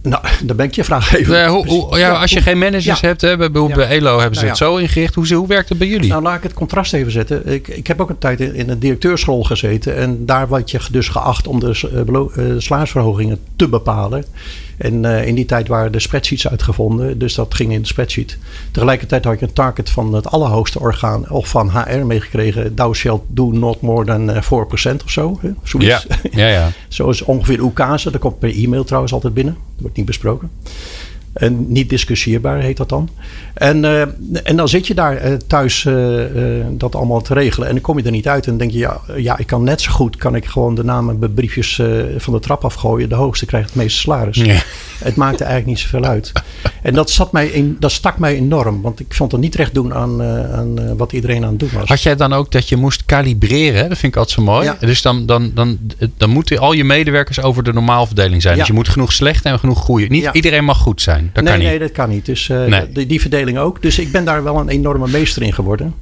[0.01, 1.35] nou, dan ben ik je vraag even.
[1.37, 3.07] Ja, hoe, hoe- ja, als je geen managers Ja.
[3.07, 3.51] hebt, hè, bij,
[3.87, 5.15] ELO hebben ze Nou het zo ingericht.
[5.15, 6.09] Hoe, hoe werkt het bij jullie?
[6.09, 7.47] Nou, laat ik het contrast even zetten.
[7.47, 9.95] Ik, ik heb ook een tijd in, in een directeursrol gezeten.
[9.95, 14.25] En daar werd je dus geacht om de uh, salarisverhogingen te bepalen.
[14.79, 17.17] En uh, in die tijd waren de spreadsheets uitgevonden.
[17.17, 18.37] Dus dat ging in de spreadsheet.
[18.71, 21.29] Tegelijkertijd had je een target van het allerhoogste orgaan.
[21.29, 22.75] Of van HR meegekregen.
[22.75, 25.39] Thou shalt do not more than 4% of zo.
[25.41, 25.49] Hè?
[25.79, 26.69] Ja, ja, ja.
[26.87, 28.11] zo is ongeveer UCASE.
[28.11, 29.53] Dat komt per e-mail trouwens altijd binnen.
[29.53, 30.51] Dat wordt niet besproken.
[31.33, 33.09] En niet discussieerbaar heet dat dan.
[33.53, 34.01] En, uh,
[34.43, 36.23] en dan zit je daar uh, thuis uh,
[36.71, 37.67] dat allemaal te regelen.
[37.67, 38.43] En dan kom je er niet uit.
[38.45, 40.15] En dan denk je, ja, ja ik kan net zo goed...
[40.15, 41.81] kan ik gewoon de namen bij briefjes
[42.17, 43.09] van de trap afgooien.
[43.09, 44.37] De hoogste krijgt het meeste salaris.
[44.37, 44.61] Ja.
[45.03, 46.31] Het maakte eigenlijk niet zoveel uit.
[46.81, 48.81] En dat, zat mij in, dat stak mij enorm.
[48.81, 51.89] Want ik vond het niet recht doen aan, aan wat iedereen aan het doen was.
[51.89, 53.89] Had jij dan ook dat je moest kalibreren?
[53.89, 54.65] Dat vind ik altijd zo mooi.
[54.65, 54.77] Ja.
[54.79, 55.77] Dus dan, dan, dan,
[56.17, 58.53] dan moeten al je medewerkers over de normaalverdeling zijn.
[58.53, 58.59] Ja.
[58.59, 60.05] Dus je moet genoeg slecht en genoeg goede.
[60.07, 61.18] Niet iedereen mag goed zijn.
[61.33, 61.69] Dat nee, kan niet.
[61.69, 62.25] nee, dat kan niet.
[62.25, 62.91] Dus nee.
[62.91, 63.81] die, die verdeling ook.
[63.81, 65.93] Dus ik ben daar wel een enorme meester in geworden.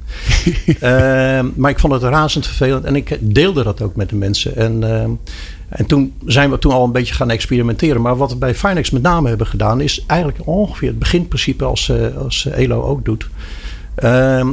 [0.66, 0.80] uh,
[1.60, 2.84] maar ik vond het razend vervelend.
[2.84, 4.56] En ik deelde dat ook met de mensen.
[4.56, 5.02] En, uh,
[5.68, 8.02] en toen zijn we toen al een beetje gaan experimenteren.
[8.02, 9.80] Maar wat we bij Finex met name hebben gedaan...
[9.80, 13.28] is eigenlijk ongeveer het beginprincipe als, als ELO ook doet.
[14.04, 14.46] Uh,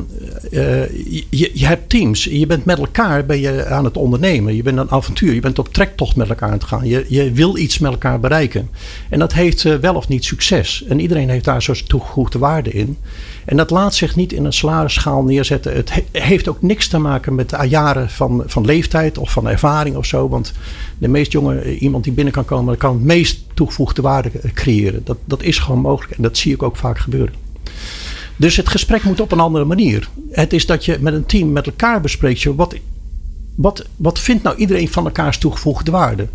[1.29, 2.23] je, je, hebt teams.
[2.23, 4.55] Je bent met elkaar ben je aan het ondernemen.
[4.55, 5.33] Je bent een avontuur.
[5.33, 6.87] Je bent op trektocht met elkaar aan het gaan.
[6.87, 8.69] Je, je wil iets met elkaar bereiken.
[9.09, 10.83] En dat heeft uh, wel of niet succes.
[10.87, 12.97] En iedereen heeft daar zo'n toegevoegde waarde in.
[13.45, 15.75] En dat laat zich niet in een salarisschaal neerzetten.
[15.75, 19.95] Het he, heeft ook niks te maken met jaren van, van leeftijd of van ervaring
[19.95, 20.29] of zo.
[20.29, 20.53] Want
[20.97, 25.01] de meest jonge iemand die binnen kan komen, kan het meest toegevoegde waarde creëren.
[25.03, 26.17] Dat, dat is gewoon mogelijk.
[26.17, 27.44] En dat zie ik ook vaak gebeuren.
[28.35, 30.07] Dus het gesprek moet op een andere manier.
[30.31, 32.41] Het is dat je met een team met elkaar bespreekt.
[32.41, 32.75] Je, wat,
[33.55, 36.27] wat, wat vindt nou iedereen van elkaars toegevoegde waarde?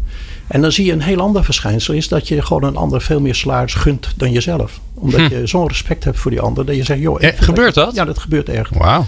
[0.47, 1.95] En dan zie je een heel ander verschijnsel.
[1.95, 4.81] Is dat je gewoon een ander veel meer salaris gunt dan jezelf.
[4.95, 5.35] Omdat hm.
[5.35, 6.67] je zo'n respect hebt voor die ander.
[6.67, 7.19] Dat je zegt, joh.
[7.21, 7.95] Gebeurt dat?
[7.95, 8.69] Ja, dat gebeurt erg.
[8.69, 9.07] Wauw.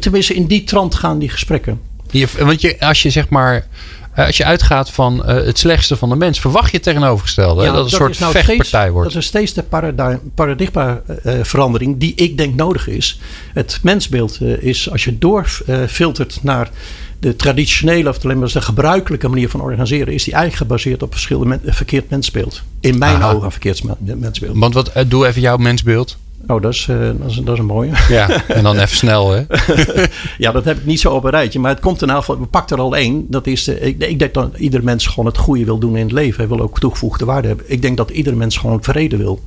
[0.00, 1.80] Tenminste, in die trant gaan die gesprekken.
[2.10, 3.66] Je, want je, als je zeg maar
[4.16, 7.62] als je uitgaat van uh, het slechtste van de mens, verwacht je het tegenovergestelde.
[7.62, 9.12] Ja, dat het een soort nou vechtpartij steeds, wordt.
[9.12, 9.64] Dat is steeds de
[10.34, 13.20] paradigmaverandering uh, die ik denk nodig is.
[13.52, 16.70] Het mensbeeld is, als je doorfiltert naar
[17.18, 21.12] de traditionele, of alleen maar de gebruikelijke manier van organiseren, is die eigenlijk gebaseerd op
[21.12, 22.62] verschillende verkeerd mensbeeld.
[22.80, 23.32] In mijn Aha.
[23.32, 24.58] ogen verkeerd mensbeeld.
[24.58, 26.16] Want wat, doe even jouw mensbeeld.
[26.46, 27.90] Oh, dat is, uh, dat, is, dat is een mooie.
[28.08, 29.42] Ja, en dan even snel, hè?
[30.44, 31.58] ja, dat heb ik niet zo op een rijtje.
[31.58, 33.26] Maar het komt in geval, we pakken er al één.
[33.28, 36.04] Dat is, uh, ik, ik, denk dat ieder mens gewoon het goede wil doen in
[36.04, 36.36] het leven.
[36.36, 37.66] Hij wil ook toegevoegde waarde hebben.
[37.68, 39.42] Ik denk dat ieder mens gewoon vrede wil.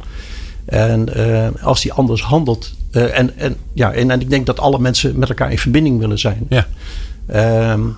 [0.66, 2.74] En uh, als die anders handelt.
[2.92, 6.20] en, en, ja, en, en ik denk dat alle mensen met elkaar in verbinding willen
[6.20, 6.48] zijn.
[6.50, 6.68] Ja.
[7.72, 7.98] Um,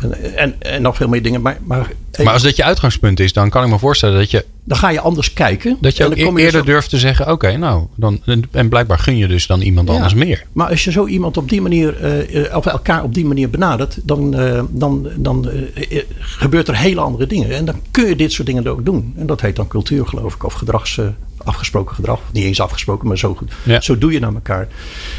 [0.00, 1.40] en, en, en, nog veel meer dingen.
[1.40, 1.90] Maar, maar,
[2.24, 4.44] maar als dat je uitgangspunt is, dan kan ik me voorstellen dat je.
[4.64, 5.76] Dan ga je anders kijken.
[5.80, 7.86] Dat je ook je eerder durft te zeggen: oké, okay, nou.
[7.94, 10.44] Dan, en blijkbaar gun je dus dan iemand ja, anders meer.
[10.52, 12.24] Maar als je zo iemand op die manier.
[12.30, 13.98] Uh, of elkaar op die manier benadert.
[14.02, 17.50] dan, uh, dan, dan uh, gebeurt er hele andere dingen.
[17.50, 19.14] En dan kun je dit soort dingen ook doen.
[19.16, 20.44] En dat heet dan cultuur, geloof ik.
[20.44, 21.00] Of gedrags
[21.46, 22.20] afgesproken gedrag.
[22.32, 23.80] Niet eens afgesproken, maar zo, ja.
[23.80, 24.68] zo doe je naar elkaar.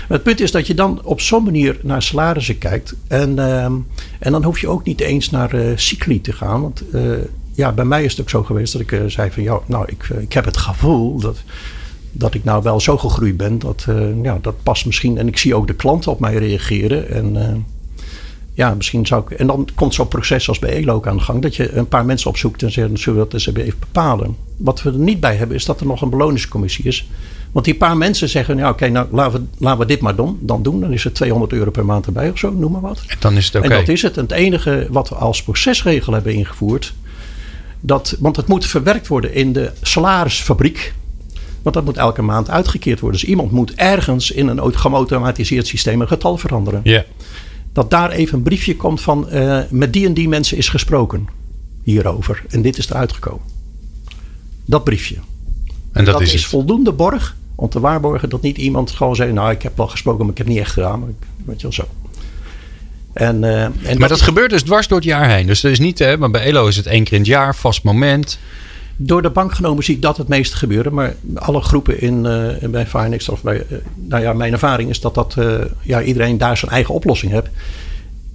[0.08, 2.96] Maar het punt is dat je dan op zo'n manier naar salarissen kijkt.
[3.08, 3.64] En, uh,
[4.20, 6.62] en dan hoef je ook niet eens naar uh, cycli te gaan.
[6.62, 7.18] Want uh,
[7.54, 9.44] ja, bij mij is het ook zo geweest dat ik uh, zei van...
[9.44, 11.44] ja, nou, ik, ik heb het gevoel dat,
[12.12, 13.60] dat ik nou wel zo gegroeid ben.
[13.60, 13.88] Dat,
[14.22, 15.18] ja, dat past misschien.
[15.18, 17.10] En ik zie ook de klanten op mij reageren.
[17.10, 17.66] En
[18.58, 19.32] ja, misschien zou ik.
[19.38, 21.42] En dan komt zo'n proces als bij ELO ook aan de gang.
[21.42, 24.36] Dat je een paar mensen opzoekt en zegt: zullen we dat eens even bepalen?
[24.58, 27.10] Wat we er niet bij hebben, is dat er nog een beloningscommissie is.
[27.52, 30.38] Want die paar mensen zeggen: ja, oké, nou laten we, laten we dit maar doen,
[30.42, 30.80] dan doen.
[30.80, 33.04] Dan is er 200 euro per maand erbij of zo, noem maar wat.
[33.08, 33.66] En dan is het oké.
[33.66, 33.78] Okay.
[33.78, 34.18] En dat is het.
[34.18, 36.94] En het enige wat we als procesregel hebben ingevoerd.
[37.80, 40.94] Dat, want het moet verwerkt worden in de salarisfabriek.
[41.62, 43.20] Want dat moet elke maand uitgekeerd worden.
[43.20, 46.82] Dus iemand moet ergens in een geautomatiseerd systeem een getal veranderen.
[46.84, 47.04] Ja
[47.78, 51.28] dat daar even een briefje komt van uh, met die en die mensen is gesproken
[51.84, 52.44] hierover.
[52.50, 53.46] En dit is eruit gekomen.
[54.66, 55.16] Dat briefje.
[55.92, 59.34] En dat, dat is, is voldoende borg om te waarborgen dat niet iemand gewoon zegt...
[59.34, 61.00] nou, ik heb wel gesproken, maar ik heb niet echt gedaan.
[61.00, 61.10] Maar,
[61.46, 61.88] weet je wel zo.
[63.14, 65.48] En, uh, en maar dat, dat gebeurt dus dwars door het jaar heen.
[65.48, 67.56] Dus dat is niet, hè, maar bij ELO is het één keer in het jaar,
[67.56, 68.40] vast moment.
[69.00, 70.94] Door de bank genomen zie ik dat het meeste gebeuren.
[70.94, 75.00] Maar alle groepen in, uh, bij Finex, of bij, uh, nou ja, mijn ervaring is
[75.00, 77.48] dat, dat uh, ja, iedereen daar zijn eigen oplossing heeft.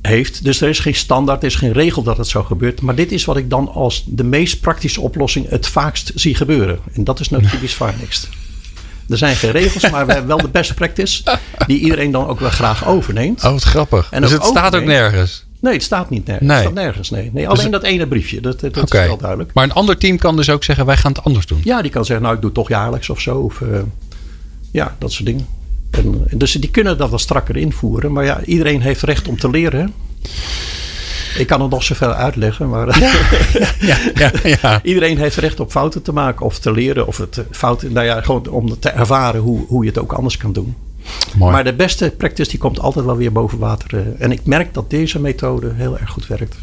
[0.02, 0.44] heeft.
[0.44, 2.80] Dus er is geen standaard, er is geen regel dat het zo gebeurt.
[2.80, 6.78] Maar dit is wat ik dan als de meest praktische oplossing het vaakst zie gebeuren.
[6.92, 8.28] En dat is nou typisch Finex.
[9.08, 11.38] Er zijn geen regels, maar we hebben wel de best practice.
[11.66, 13.44] Die iedereen dan ook wel graag overneemt.
[13.44, 14.08] Oh, wat grappig.
[14.10, 15.44] En dus het staat ook nergens.
[15.62, 16.48] Nee, het staat niet nergens.
[16.48, 16.56] Nee.
[16.56, 17.30] Het staat nergens, nee.
[17.32, 19.00] nee alleen dus dat ene briefje, dat, dat okay.
[19.00, 19.50] is wel duidelijk.
[19.54, 21.60] Maar een ander team kan dus ook zeggen, wij gaan het anders doen.
[21.64, 23.38] Ja, die kan zeggen, nou ik doe het toch jaarlijks of zo.
[23.38, 23.78] Of, uh,
[24.70, 25.46] ja, dat soort dingen.
[25.90, 28.12] En, dus die kunnen dat wel strakker invoeren.
[28.12, 29.92] Maar ja, iedereen heeft recht om te leren.
[31.38, 33.12] Ik kan het nog zoveel uitleggen, maar ja.
[33.80, 34.30] ja, ja,
[34.62, 37.06] ja, iedereen heeft recht op fouten te maken of te leren.
[37.06, 40.36] Of het fouten, nou ja, gewoon om te ervaren hoe, hoe je het ook anders
[40.36, 40.76] kan doen.
[41.36, 41.52] Mooi.
[41.52, 43.94] Maar de beste practice die komt altijd wel weer boven water.
[43.94, 46.56] Uh, en ik merk dat deze methode heel erg goed werkt.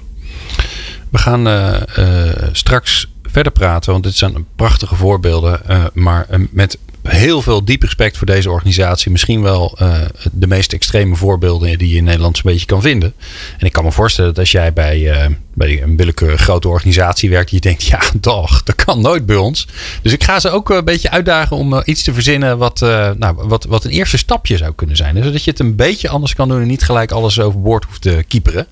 [1.10, 5.62] We gaan uh, uh, straks verder praten, want dit zijn prachtige voorbeelden.
[5.70, 6.78] Uh, maar met
[7.10, 9.12] heel veel diep respect voor deze organisatie.
[9.12, 9.98] Misschien wel uh,
[10.32, 13.14] de meest extreme voorbeelden die je in Nederland zo'n beetje kan vinden.
[13.58, 17.50] En ik kan me voorstellen dat als jij bij, bij een willekeurige grote organisatie werkt,
[17.50, 19.68] je denkt, ja, toch, dat kan nooit bij ons.
[20.02, 22.80] Dus ik ga ze ook een beetje uitdagen om iets te verzinnen wat,
[23.18, 25.24] nou, wat, wat een eerste stapje zou kunnen zijn.
[25.24, 28.24] Zodat je het een beetje anders kan doen en niet gelijk alles overboord hoeft te
[28.28, 28.68] kieperen.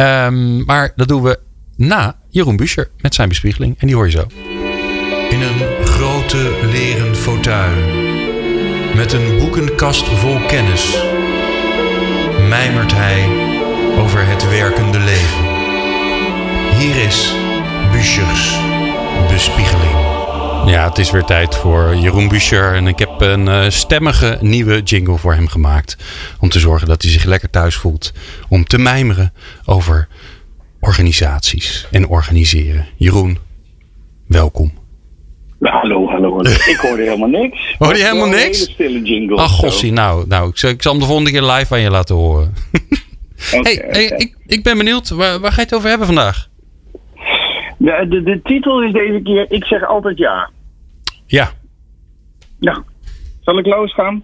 [0.00, 1.38] Um, maar dat doen we
[1.76, 3.74] na Jeroen Buscher met zijn bespiegeling.
[3.78, 4.26] En die hoor je zo.
[5.30, 5.75] In een
[6.28, 7.84] grote leren fauteuil.
[8.94, 11.02] Met een boekenkast vol kennis.
[12.48, 13.24] Mijmert hij
[13.98, 15.44] over het werkende leven.
[16.78, 17.34] Hier is
[17.92, 18.58] Buschers
[19.28, 19.92] bespiegeling.
[20.66, 22.74] Ja, het is weer tijd voor Jeroen Buscher.
[22.74, 25.96] En ik heb een uh, stemmige nieuwe jingle voor hem gemaakt.
[26.40, 28.12] Om te zorgen dat hij zich lekker thuis voelt.
[28.48, 29.32] Om te mijmeren
[29.64, 30.08] over
[30.80, 32.86] organisaties en organiseren.
[32.96, 33.38] Jeroen,
[34.26, 34.84] welkom.
[35.60, 36.50] Hallo, hallo, hallo.
[36.72, 37.74] Ik hoorde helemaal niks.
[37.78, 38.68] Hoorde je helemaal niks?
[38.68, 39.36] Een hele stille jingle.
[39.36, 39.92] Ach, gossie.
[39.92, 42.54] Nou, nou ik, zal, ik zal hem de volgende keer live aan je laten horen.
[43.54, 43.90] okay, hey, okay.
[43.90, 45.08] hey ik, ik ben benieuwd.
[45.08, 46.48] Waar, waar ga je het over hebben vandaag?
[47.78, 50.50] De, de, de titel is deze keer Ik zeg altijd ja.
[51.26, 51.50] Ja.
[52.60, 52.82] Nou,
[53.40, 54.22] zal ik losgaan?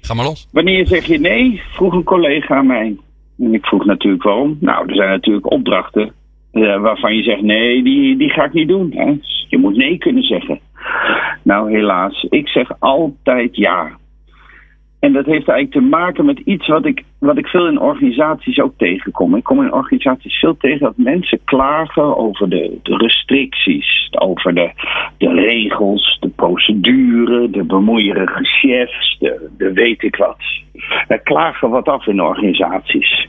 [0.00, 0.48] Ga maar los.
[0.52, 1.62] Wanneer zeg je nee?
[1.72, 2.96] Vroeg een collega aan mij.
[3.38, 4.56] En ik vroeg natuurlijk waarom.
[4.60, 6.12] Nou, er zijn natuurlijk opdrachten
[6.52, 8.92] uh, waarvan je zegt: nee, die, die ga ik niet doen.
[8.94, 9.14] Hè?
[9.48, 10.60] Je moet nee kunnen zeggen.
[11.42, 13.90] Nou, helaas, ik zeg altijd ja.
[15.00, 18.60] En dat heeft eigenlijk te maken met iets wat ik, wat ik veel in organisaties
[18.60, 19.36] ook tegenkom.
[19.36, 24.70] Ik kom in organisaties veel tegen dat mensen klagen over de, de restricties, over de,
[25.18, 30.38] de regels, de procedure, de bemoeierige chefs, de, de weet ik wat.
[31.08, 33.28] Wij klagen wat af in organisaties.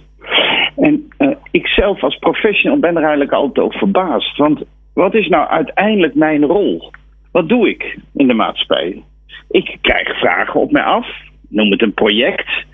[0.76, 4.38] En uh, ik zelf als professional ben er eigenlijk altijd over verbaasd.
[4.38, 6.92] Want wat is nou uiteindelijk mijn rol?
[7.32, 9.04] Wat doe ik in de maatschappij?
[9.50, 11.08] Ik krijg vragen op mij af,
[11.50, 12.66] noem het een project.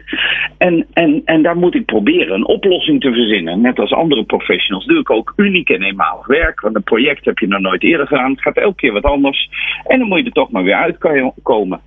[0.57, 3.61] En, en, en daar moet ik proberen een oplossing te verzinnen.
[3.61, 6.61] Net als andere professionals doe ik ook uniek en eenmalig werk.
[6.61, 8.31] Want een project heb je nog nooit eerder gedaan.
[8.31, 9.49] Het gaat elke keer wat anders.
[9.83, 11.81] En dan moet je er toch maar weer uitkomen.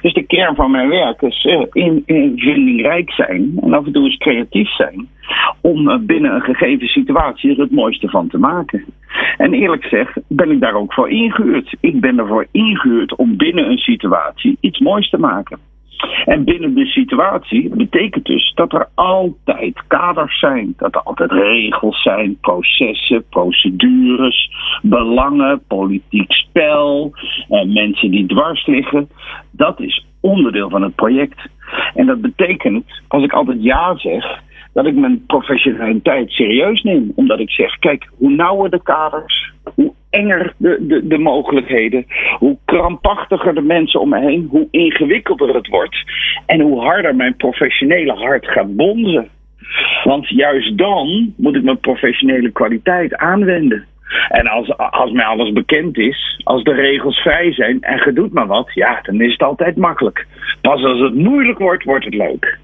[0.00, 4.04] Dus de kern van mijn werk is uh, in, invindingrijk zijn en af en toe
[4.04, 5.08] eens creatief zijn.
[5.60, 8.84] Om uh, binnen een gegeven situatie er het mooiste van te maken.
[9.36, 11.76] En eerlijk gezegd ben ik daar ook voor ingehuurd.
[11.80, 15.58] Ik ben ervoor ingehuurd om binnen een situatie iets moois te maken.
[16.24, 22.02] En binnen de situatie betekent dus dat er altijd kaders zijn, dat er altijd regels
[22.02, 24.50] zijn, processen, procedures,
[24.82, 27.12] belangen, politiek spel,
[27.48, 29.08] eh, mensen die dwars liggen.
[29.50, 31.48] Dat is onderdeel van het project.
[31.94, 34.40] En dat betekent, als ik altijd ja zeg,
[34.78, 37.12] dat ik mijn professionaliteit serieus neem.
[37.14, 42.06] Omdat ik zeg, kijk, hoe nauwer de kaders, hoe enger de, de, de mogelijkheden,
[42.38, 45.96] hoe krampachtiger de mensen om me heen, hoe ingewikkelder het wordt.
[46.46, 49.28] En hoe harder mijn professionele hart gaat bonzen.
[50.04, 53.86] Want juist dan moet ik mijn professionele kwaliteit aanwenden.
[54.28, 58.32] En als, als mij alles bekend is, als de regels vrij zijn en je doet
[58.32, 60.26] maar wat, ja, dan is het altijd makkelijk.
[60.60, 62.58] Pas als het moeilijk wordt, wordt het leuk.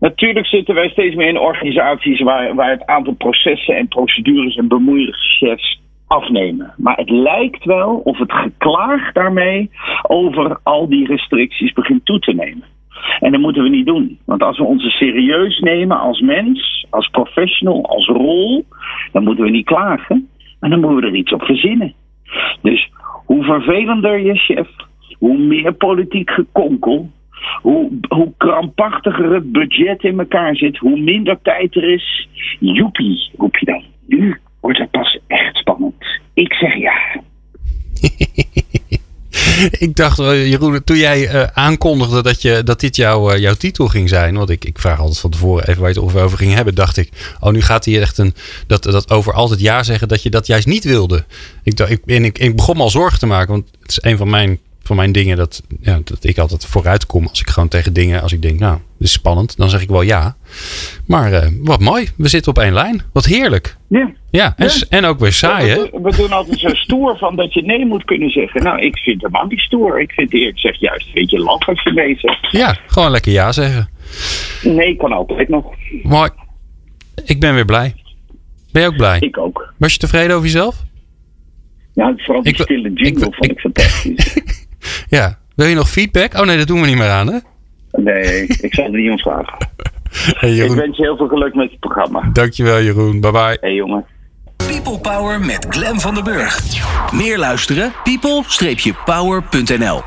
[0.00, 4.68] Natuurlijk zitten wij steeds meer in organisaties waar, waar het aantal processen en procedures en
[4.68, 6.74] bemoeiingschefs afnemen.
[6.76, 9.70] Maar het lijkt wel of het geklaag daarmee
[10.02, 12.64] over al die restricties begint toe te nemen.
[13.20, 14.18] En dat moeten we niet doen.
[14.24, 18.64] Want als we ons serieus nemen als mens, als professional, als rol,
[19.12, 20.28] dan moeten we niet klagen.
[20.60, 21.94] Maar dan moeten we er iets op verzinnen.
[22.62, 22.90] Dus
[23.26, 24.68] hoe vervelender je chef,
[25.18, 27.10] hoe meer politiek gekonkel,
[27.62, 32.28] hoe, hoe krampachtiger het budget in elkaar zit, hoe minder tijd er is.
[32.60, 33.82] Joepie, roep je dan.
[34.06, 35.94] Nu wordt het pas echt spannend.
[36.34, 37.20] Ik zeg ja.
[39.86, 43.54] ik dacht, eh, Jeroen, toen jij uh, aankondigde dat, je, dat dit jouw, uh, jouw
[43.54, 44.36] titel ging zijn.
[44.36, 46.74] Want ik, ik vraag altijd van tevoren even waar je het over ging hebben.
[46.74, 48.34] Dacht ik, oh, nu gaat hij echt een.
[48.66, 51.24] Dat, dat over altijd ja zeggen, dat je dat juist niet wilde.
[51.62, 53.52] Ik, dacht, ik, en ik, ik begon me al zorgen te maken.
[53.52, 57.06] Want het is een van mijn van mijn dingen dat, ja, dat ik altijd vooruit
[57.06, 59.82] kom als ik gewoon tegen dingen, als ik denk, nou, dit is spannend, dan zeg
[59.82, 60.36] ik wel ja.
[61.06, 63.02] Maar uh, wat mooi, we zitten op één lijn.
[63.12, 63.76] Wat heerlijk.
[63.88, 64.12] Ja.
[64.30, 64.86] Ja, en, ja.
[64.88, 65.76] en ook weer saai, hè?
[65.76, 68.62] We, we, doen altijd zo stoer van dat je nee moet kunnen zeggen.
[68.62, 70.00] Nou, ik vind het helemaal niet stoer.
[70.00, 72.50] Ik vind eerlijk zeg juist een beetje laf als je nee zegt.
[72.50, 73.88] Ja, gewoon lekker ja zeggen.
[74.62, 75.64] Nee, kan altijd nog.
[76.02, 76.30] Mooi.
[77.24, 77.94] Ik ben weer blij.
[78.72, 79.18] Ben je ook blij?
[79.20, 79.72] Ik ook.
[79.78, 80.84] Was je tevreden over jezelf?
[81.94, 84.36] Ja, vooral die ik, stille jingle ik, vond ik, ik fantastisch.
[85.08, 85.38] Ja.
[85.54, 86.34] Wil je nog feedback?
[86.34, 87.38] Oh nee, dat doen we niet meer aan, hè?
[87.92, 89.56] Nee, ik zal het niet ontslagen.
[90.38, 92.30] Hey, ik wens je heel veel geluk met het programma.
[92.32, 93.20] Dankjewel, Jeroen.
[93.20, 93.58] Bye bye.
[93.60, 94.04] Hey, jongen.
[94.56, 96.60] People Power met Glen van den Burg.
[97.12, 97.92] Meer luisteren?
[98.04, 100.02] people-power.nl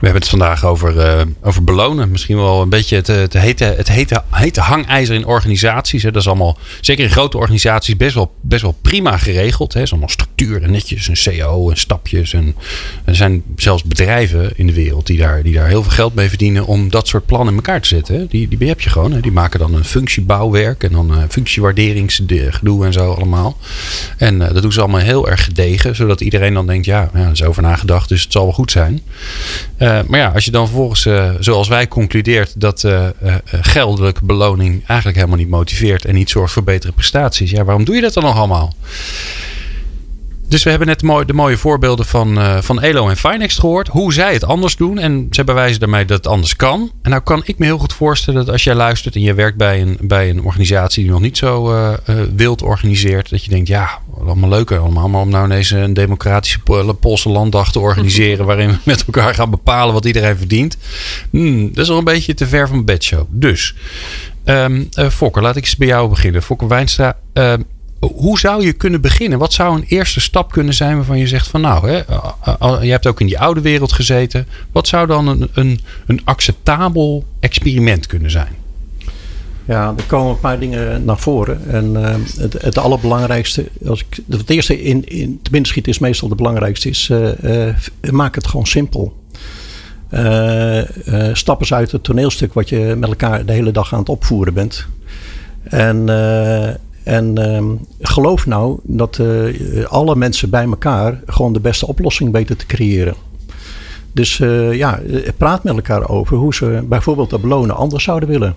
[0.00, 2.10] We hebben het vandaag over, uh, over belonen.
[2.10, 6.02] Misschien wel een beetje het, het, hete, het hete, hete hangijzer in organisaties.
[6.02, 6.10] Hè.
[6.10, 9.74] Dat is allemaal, zeker in grote organisaties, best wel, best wel prima geregeld.
[9.74, 12.32] Er is allemaal structuur en netjes en CO en stapjes.
[12.32, 12.56] En
[13.04, 16.28] er zijn zelfs bedrijven in de wereld die daar, die daar heel veel geld mee
[16.28, 18.26] verdienen om dat soort plannen in elkaar te zetten.
[18.26, 19.12] Die, die heb je gewoon.
[19.12, 19.20] Hè.
[19.20, 23.56] Die maken dan een functiebouwwerk en dan uh, functiewaarderingsgedoe en zo allemaal.
[24.16, 27.42] En dat doen ze allemaal heel erg gedegen, zodat iedereen dan denkt, ja, ja is
[27.42, 29.00] over nagedacht, dus het zal wel goed zijn.
[29.78, 33.06] Uh, maar ja, als je dan vervolgens, uh, zoals wij concludeert, dat uh,
[33.50, 37.50] geldelijke beloning eigenlijk helemaal niet motiveert en niet zorgt voor betere prestaties.
[37.50, 38.74] Ja, waarom doe je dat dan nog allemaal?
[40.50, 43.58] Dus we hebben net de mooie, de mooie voorbeelden van, uh, van Elo en Finex
[43.58, 43.88] gehoord.
[43.88, 44.98] Hoe zij het anders doen.
[44.98, 46.92] En ze bewijzen daarmee dat het anders kan.
[47.02, 49.56] En nou kan ik me heel goed voorstellen dat als jij luistert en je werkt
[49.56, 53.30] bij een, bij een organisatie die nog niet zo uh, uh, wild organiseert.
[53.30, 55.08] Dat je denkt, ja, allemaal leuk allemaal.
[55.08, 56.60] Maar om nou ineens een democratische
[57.00, 58.46] Poolse landdag te organiseren.
[58.50, 60.76] waarin we met elkaar gaan bepalen wat iedereen verdient.
[61.30, 63.26] Hmm, dat is al een beetje te ver van mijn bedshow.
[63.28, 63.74] Dus,
[64.44, 66.42] um, Fokker, laat ik eens bij jou beginnen.
[66.42, 67.16] Fokker Wijnstra.
[68.00, 69.38] Hoe zou je kunnen beginnen?
[69.38, 71.96] Wat zou een eerste stap kunnen zijn waarvan je zegt van nou, hè,
[72.84, 74.46] je hebt ook in die oude wereld gezeten.
[74.72, 78.58] Wat zou dan een, een, een acceptabel experiment kunnen zijn?
[79.64, 81.70] Ja, er komen een paar dingen naar voren.
[81.70, 85.98] En uh, het, het allerbelangrijkste, als ik, het eerste in, in te binnen schiet is
[85.98, 87.10] meestal de belangrijkste, is
[88.10, 89.16] maak het gewoon simpel.
[91.32, 94.54] stap eens uit het toneelstuk wat je met elkaar de hele dag aan het opvoeren
[94.54, 94.86] bent.
[95.62, 96.08] En
[97.10, 97.62] en uh,
[98.00, 103.14] geloof nou dat uh, alle mensen bij elkaar gewoon de beste oplossing weten te creëren.
[104.12, 105.00] Dus uh, ja,
[105.36, 108.54] praat met elkaar over hoe ze bijvoorbeeld de belonen anders zouden willen.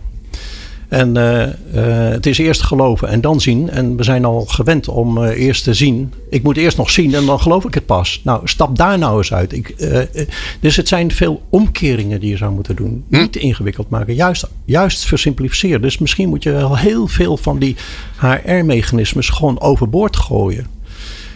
[0.94, 3.70] En uh, uh, het is eerst geloven en dan zien.
[3.70, 6.14] En we zijn al gewend om uh, eerst te zien.
[6.30, 8.22] Ik moet eerst nog zien en dan geloof ik het pas.
[8.24, 9.54] Nou, stap daar nou eens uit.
[9.54, 9.76] Ik,
[10.60, 13.04] dus het zijn veel omkeringen die je zou moeten doen.
[13.10, 13.18] Hm?
[13.18, 15.82] Niet ingewikkeld maken, juist, juist versimplificeren.
[15.82, 17.76] Dus misschien moet je wel heel veel van die
[18.18, 20.73] HR-mechanismes gewoon overboord gooien.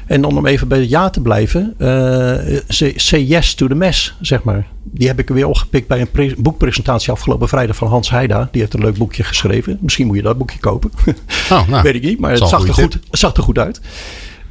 [0.08, 1.74] En dan om even bij het ja te blijven.
[1.78, 2.60] Uh,
[2.96, 4.68] say yes to the mess, zeg maar.
[4.84, 8.50] Die heb ik weer opgepikt bij een boekpresentatie afgelopen vrijdag van Hans Heida.
[8.52, 9.78] Die heeft een leuk boekje geschreven.
[9.82, 10.92] Misschien moet je dat boekje kopen.
[11.52, 13.82] Oh, nou, Weet ik niet, maar het zag er, goed, het zag er goed uit.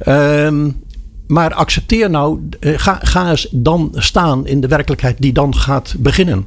[0.07, 0.81] Um,
[1.27, 6.45] maar accepteer nou, ga, ga eens dan staan in de werkelijkheid die dan gaat beginnen.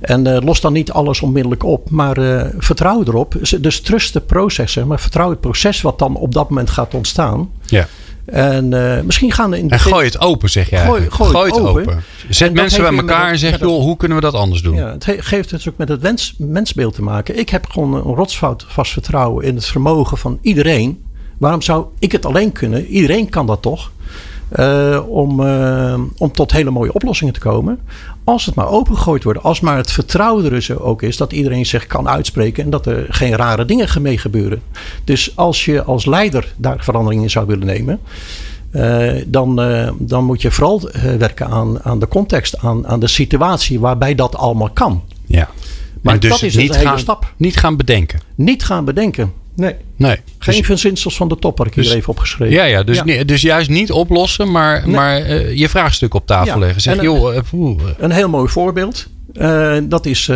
[0.00, 3.34] En uh, los dan niet alles onmiddellijk op, maar uh, vertrouw erop.
[3.60, 7.50] Dus trust de processen, maar vertrouw het proces wat dan op dat moment gaat ontstaan.
[7.66, 7.86] Ja.
[8.26, 10.84] En uh, misschien gaan er in de En gooi het open, zeg jij.
[10.84, 11.82] Gooi, gooi, gooi het, open.
[11.82, 12.02] open.
[12.28, 14.74] Zet mensen bij elkaar en zeg, joh, hoe kunnen we dat anders doen?
[14.76, 17.38] Ja, het geeft dus ook met het wens, mensbeeld te maken.
[17.38, 21.04] Ik heb gewoon een rotsfout vast vertrouwen in het vermogen van iedereen.
[21.38, 22.86] Waarom zou ik het alleen kunnen?
[22.86, 23.90] Iedereen kan dat toch?
[24.58, 27.80] Uh, om, uh, om tot hele mooie oplossingen te komen.
[28.24, 29.42] Als het maar opengegooid wordt.
[29.42, 31.16] Als maar het vertrouwen er dus ook is.
[31.16, 32.64] Dat iedereen zich kan uitspreken.
[32.64, 34.62] En dat er geen rare dingen mee gebeuren.
[35.04, 38.00] Dus als je als leider daar verandering in zou willen nemen.
[38.72, 39.56] Uh, dan,
[39.98, 42.58] dan moet je vooral werken aan, aan de context.
[42.58, 45.02] Aan, aan de situatie waarbij dat allemaal kan.
[45.24, 45.48] Ja.
[46.02, 47.32] Maar dus dat is niet een hele gaan, stap.
[47.36, 48.20] Niet gaan bedenken.
[48.34, 49.32] Niet gaan bedenken.
[49.56, 49.74] Nee.
[49.96, 50.16] nee.
[50.38, 52.54] Geen dus, verzinsels van de top had ik dus, hier even opgeschreven.
[52.54, 53.24] Ja, ja, dus, ja.
[53.24, 54.94] dus juist niet oplossen, maar, nee.
[54.94, 56.58] maar uh, je vraagstuk op tafel ja.
[56.58, 56.80] leggen.
[56.80, 57.40] Zeg, een, joh, uh,
[57.98, 59.06] een heel mooi voorbeeld.
[59.32, 60.30] Uh, dat is,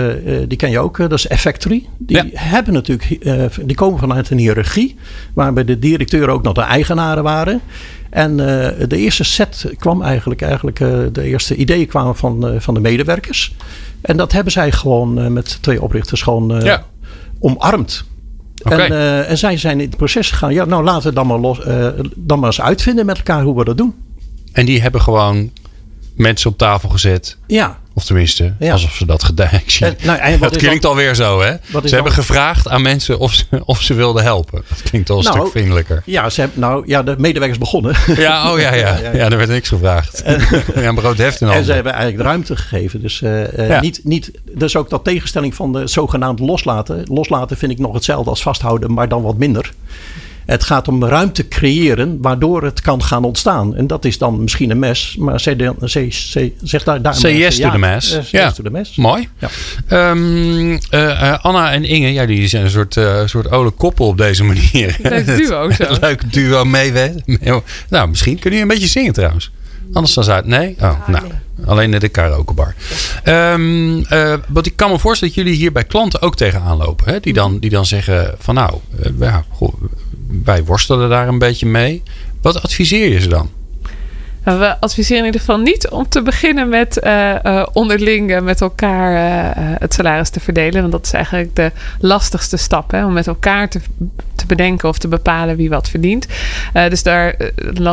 [0.48, 1.84] die ken je ook, dat is Effectory.
[1.98, 2.24] Die ja.
[2.32, 3.08] hebben natuurlijk,
[3.64, 4.96] die komen vanuit een hiërarchie,
[5.34, 7.60] waarbij de directeur ook nog de eigenaren waren.
[8.10, 10.78] En de eerste set kwam eigenlijk, eigenlijk
[11.12, 13.54] de eerste ideeën kwamen van, van de medewerkers.
[14.00, 16.80] En dat hebben zij gewoon met twee oprichters gewoon
[17.40, 18.04] omarmd.
[18.62, 18.86] Okay.
[18.86, 20.52] En, uh, en, zij zijn in het proces gegaan.
[20.52, 23.56] Ja, nou laten we dan maar, los, uh, dan maar eens uitvinden met elkaar hoe
[23.56, 23.94] we dat doen.
[24.52, 25.50] En die hebben gewoon
[26.20, 27.36] mensen op tafel gezet.
[27.46, 27.78] Ja.
[27.94, 28.72] Of tenminste, ja.
[28.72, 30.06] alsof ze dat gedaan hebben.
[30.06, 31.52] Nou, dat klinkt dan, alweer zo, hè?
[31.52, 34.62] Ze dan, hebben gevraagd aan mensen of ze, of ze wilden helpen.
[34.68, 36.02] Dat klinkt al een nou, stuk vriendelijker.
[36.04, 37.94] Ja, ze hebben, nou, ja, de medewerkers begonnen.
[38.16, 38.98] Ja, oh ja, ja.
[38.98, 40.22] ja, ja er werd niks gevraagd.
[40.22, 40.40] En,
[40.74, 43.00] ja, brood heft in En ze hebben eigenlijk ruimte gegeven.
[43.00, 43.80] Dus uh, ja.
[43.80, 47.02] niet, niet, dus ook dat tegenstelling van de zogenaamde loslaten.
[47.04, 49.72] Loslaten vind ik nog hetzelfde als vasthouden, maar dan wat minder.
[50.50, 53.76] Het gaat om ruimte creëren waardoor het kan gaan ontstaan.
[53.76, 57.56] En dat is dan misschien een mes, maar zeg, zeg, zeg daar, daar Say yes
[57.56, 58.14] to ja, the mess.
[58.14, 58.44] Uh, ja.
[58.44, 58.96] yes to the mess.
[58.96, 59.28] Mooi.
[59.38, 60.10] Ja.
[60.10, 64.18] Um, uh, Anna en Inge, ja, die zijn een soort, uh, soort oude koppel op
[64.18, 64.96] deze manier.
[65.02, 65.84] Leuk duo zo.
[66.00, 66.92] Leuk duo mee.
[67.88, 69.50] Nou, misschien kunnen jullie een beetje zingen trouwens.
[69.92, 70.46] Anders dan uit.
[70.46, 70.76] Nee?
[70.78, 71.22] Oh, ah, nou.
[71.22, 71.66] Nee.
[71.66, 72.74] Alleen de karaokebar.
[73.24, 77.12] Um, uh, wat ik kan me voorstellen dat jullie hier bij klanten ook tegenaan lopen.
[77.12, 77.20] Hè?
[77.20, 78.74] Die, dan, die dan zeggen van nou,
[79.06, 79.69] uh, ja, goh,
[80.44, 82.02] wij worstelen daar een beetje mee.
[82.42, 83.50] Wat adviseer je ze dan?
[84.44, 88.60] Nou, we adviseren in ieder geval niet om te beginnen met uh, uh, onderling met
[88.60, 90.80] elkaar uh, het salaris te verdelen.
[90.80, 92.90] Want dat is eigenlijk de lastigste stap.
[92.90, 93.80] Hè, om met elkaar te
[94.56, 96.26] bedenken of te bepalen wie wat verdient.
[96.72, 97.36] dus daar,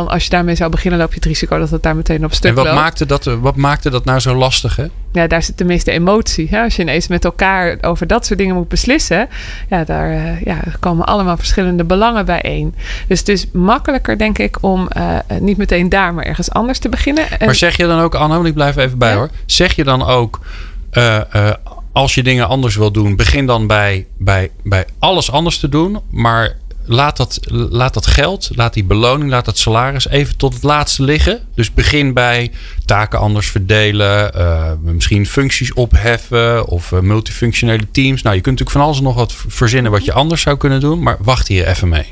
[0.07, 2.49] als je daarmee zou beginnen, loop je het risico dat het daar meteen op stuk
[2.49, 2.77] en wat loopt.
[2.77, 4.75] Maakte dat, wat maakte dat nou zo lastig?
[4.75, 4.85] Hè?
[5.11, 6.47] Ja, daar zit de meeste emotie.
[6.49, 6.61] Hè?
[6.61, 9.27] Als je ineens met elkaar over dat soort dingen moet beslissen,
[9.69, 12.75] ja, daar ja, komen allemaal verschillende belangen bijeen.
[13.07, 14.87] Dus het is makkelijker, denk ik, om
[15.39, 17.25] niet meteen daar, maar ergens anders te beginnen.
[17.45, 19.15] Maar zeg je dan ook, Anne, want ik blijf even bij ja?
[19.15, 19.29] hoor.
[19.45, 20.39] Zeg je dan ook,
[20.93, 21.19] uh,
[21.97, 25.99] als je dingen anders wil doen, begin dan bij, bij, bij alles anders te doen.
[26.09, 30.63] Maar laat dat, laat dat geld, laat die beloning, laat dat salaris even tot het
[30.63, 31.41] laatste liggen.
[31.55, 32.51] Dus begin bij
[32.85, 38.21] taken anders verdelen, uh, misschien functies opheffen of multifunctionele teams.
[38.21, 41.03] Nou, je kunt natuurlijk van alles nog wat verzinnen wat je anders zou kunnen doen.
[41.03, 42.05] Maar wacht hier even mee.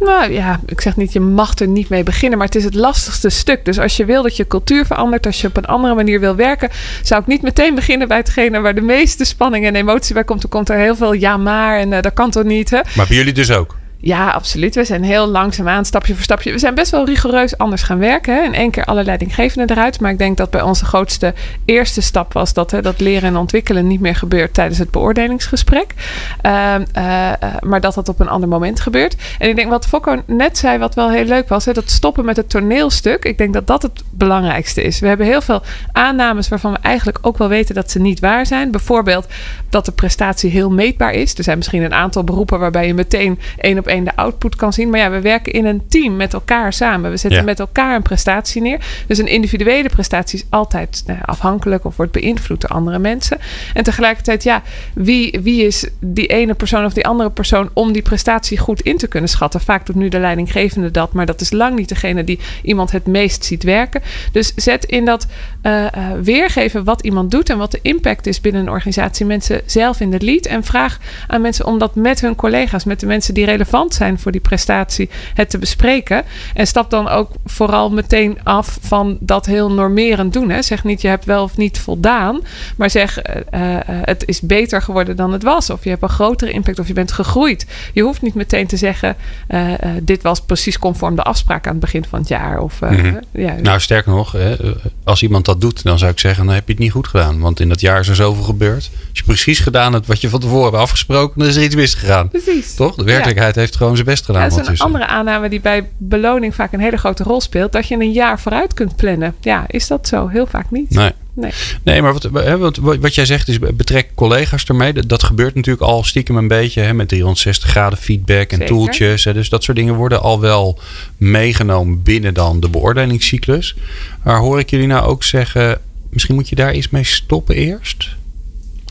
[0.00, 2.74] Nou ja, ik zeg niet, je mag er niet mee beginnen, maar het is het
[2.74, 3.64] lastigste stuk.
[3.64, 6.36] Dus als je wil dat je cultuur verandert, als je op een andere manier wil
[6.36, 6.70] werken,
[7.02, 10.42] zou ik niet meteen beginnen bij hetgene waar de meeste spanning en emotie bij komt.
[10.42, 12.70] Er komt er heel veel ja maar en uh, dat kan toch niet.
[12.70, 12.80] Hè?
[12.96, 13.76] Maar bij jullie dus ook?
[14.06, 14.74] Ja, absoluut.
[14.74, 16.52] We zijn heel langzaamaan, stapje voor stapje.
[16.52, 18.34] We zijn best wel rigoureus anders gaan werken.
[18.34, 18.42] Hè?
[18.42, 20.00] In één keer alle leidinggevenden eruit.
[20.00, 21.34] Maar ik denk dat bij onze grootste
[21.64, 25.94] eerste stap was dat, hè, dat leren en ontwikkelen niet meer gebeurt tijdens het beoordelingsgesprek.
[26.42, 29.16] Uh, uh, uh, maar dat dat op een ander moment gebeurt.
[29.38, 32.24] En ik denk wat Fokko net zei, wat wel heel leuk was, hè, dat stoppen
[32.24, 33.24] met het toneelstuk.
[33.24, 34.98] Ik denk dat dat het belangrijkste is.
[35.00, 38.46] We hebben heel veel aannames waarvan we eigenlijk ook wel weten dat ze niet waar
[38.46, 38.70] zijn.
[38.70, 39.26] Bijvoorbeeld
[39.68, 41.34] dat de prestatie heel meetbaar is.
[41.34, 44.72] Er zijn misschien een aantal beroepen waarbij je meteen één op één de output kan
[44.72, 44.90] zien.
[44.90, 47.10] Maar ja, we werken in een team met elkaar samen.
[47.10, 47.44] We zetten Ja.
[47.44, 48.78] met elkaar een prestatie neer.
[49.06, 53.38] Dus een individuele prestatie is altijd nou, afhankelijk of wordt beïnvloed door andere mensen.
[53.74, 54.62] En tegelijkertijd, ja,
[54.94, 58.96] wie, wie is die ene persoon of die andere persoon om die prestatie goed in
[58.96, 59.60] te kunnen schatten?
[59.60, 63.06] Vaak doet nu de leidinggevende dat, maar dat is lang niet degene die iemand het
[63.06, 64.02] meest ziet werken.
[64.32, 65.26] Dus zet in dat
[65.62, 65.90] eh, eh,
[66.22, 70.10] weergeven wat iemand doet en wat de impact is binnen een organisatie mensen zelf in
[70.10, 70.46] de lead.
[70.46, 74.18] En vraag aan mensen om dat met hun collega's, met de mensen die relevant zijn
[74.18, 76.22] voor die prestatie, het te bespreken.
[76.54, 80.50] En stap dan ook vooral meteen af van dat heel normerend doen.
[80.50, 80.62] Hè.
[80.62, 82.40] Zeg niet je hebt wel of niet voldaan,
[82.76, 85.70] maar zeg eh, eh, het is beter geworden dan het was.
[85.70, 87.66] Of je hebt een grotere impact of je bent gegroeid.
[87.92, 89.16] Je hoeft niet meteen te zeggen
[89.46, 92.58] eh, eh, dit was precies conform de afspraak aan het begin van het jaar.
[92.60, 93.14] Of, eh, Mhm.
[93.32, 94.56] ja, Nou, sterker nog, hè,
[95.04, 97.40] als iemand dat doet, dan zou ik zeggen: dan heb je het niet goed gedaan.
[97.40, 98.90] Want in dat jaar is er zoveel gebeurd.
[99.08, 101.74] Als je precies gedaan hebt wat je van tevoren hebt afgesproken, dan is er iets
[101.74, 102.28] misgegaan.
[102.28, 102.74] precies.
[102.74, 102.94] Toch?
[102.94, 104.42] De werkelijkheid heeft gewoon zijn best gedaan.
[104.42, 107.72] Ja, dat is een andere aanname die bij beloning vaak een hele grote rol speelt.
[107.72, 109.34] Dat je een jaar vooruit kunt plannen.
[109.40, 110.28] Ja, is dat zo?
[110.28, 110.90] Heel vaak niet.
[110.90, 111.10] Nee.
[111.36, 111.52] Nee.
[111.82, 112.24] Nee, maar wat,
[112.58, 114.92] wat, wat jij zegt is betrek collega's ermee.
[114.92, 118.66] Dat, dat gebeurt natuurlijk al stiekem een beetje hè, met 360 graden feedback en Zeker.
[118.66, 119.24] tooltjes.
[119.24, 120.78] Hè, dus dat soort dingen worden al wel
[121.16, 123.76] meegenomen binnen dan de beoordelingscyclus.
[124.22, 128.16] Maar hoor ik jullie nou ook zeggen, misschien moet je daar iets mee stoppen eerst?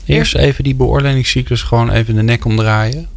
[0.05, 3.07] Eerst even die beoordelingscyclus gewoon even de nek omdraaien.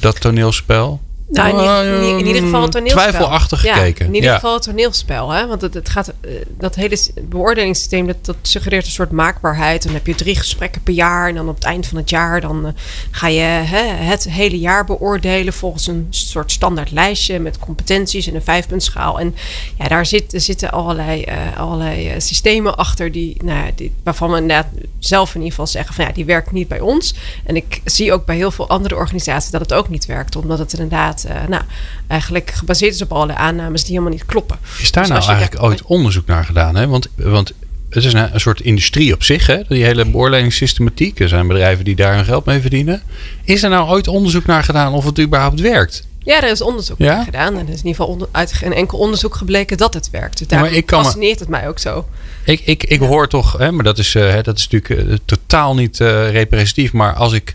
[0.00, 1.00] Dat toneelspel.
[1.30, 3.02] Nou, in, ieder, in, in ieder geval het toneelspel.
[3.08, 4.06] Twijfelachtig ja, gekeken.
[4.06, 4.34] In ieder Ja.
[4.34, 5.30] geval het toneelspel.
[5.30, 5.46] Hè?
[5.46, 6.98] Want het, het gaat, eh, dat hele
[7.28, 9.82] beoordelingssysteem dat, dat suggereert een soort maakbaarheid.
[9.82, 11.28] Dan heb je drie gesprekken per jaar.
[11.28, 12.72] En dan op het eind van het jaar dan eh,
[13.10, 18.34] ga je hè, het hele jaar beoordelen volgens een soort standaard lijstje met competenties en
[18.34, 19.20] een vijfpuntschaal.
[19.20, 19.34] En
[19.78, 24.36] ja, daar zit, zitten allerlei, eh, allerlei systemen achter die, nou, ja, die, waarvan we
[24.36, 24.66] inderdaad
[24.98, 27.14] zelf in ieder geval zeggen van ja, die werkt niet bij ons.
[27.44, 30.36] En ik zie ook bij heel veel andere organisaties dat het ook niet werkt.
[30.36, 31.62] Omdat het inderdaad eh, nou,
[32.06, 34.58] eigenlijk gebaseerd is op allerlei aannames die helemaal niet kloppen.
[34.80, 36.74] Is daar Dus nou eigenlijk ooit onderzoek naar gedaan?
[36.76, 36.86] Hè?
[36.86, 37.52] Want, want
[37.90, 39.58] het is een, een soort industrie op zich, hè?
[39.68, 41.20] die hele beoordelingssystematiek.
[41.20, 43.02] Er zijn bedrijven die daar hun geld mee verdienen.
[43.44, 46.06] Is er nou ooit onderzoek naar gedaan of het überhaupt werkt?
[46.22, 47.14] Ja, er is onderzoek Ja?
[47.14, 47.52] naar gedaan.
[47.58, 50.38] En er is in ieder geval onder- uit geen enkel onderzoek gebleken dat het werkt.
[50.38, 52.06] Dus Ja, maar daar ik kan me- fascineert het mij ook zo.
[52.44, 55.16] Ik, ik, ik hoor toch, hè, maar dat is, eh, hè, dat is natuurlijk eh,
[55.24, 56.92] totaal niet eh, representatief.
[56.92, 57.54] Maar als ik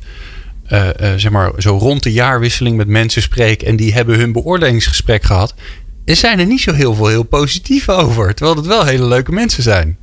[0.66, 4.32] eh, eh, zeg maar zo rond de jaarwisseling met mensen spreek en die hebben hun
[4.32, 5.54] beoordelingsgesprek gehad,
[6.06, 8.34] er zijn er niet zo heel veel heel positief over.
[8.34, 9.98] Terwijl het wel hele leuke mensen zijn.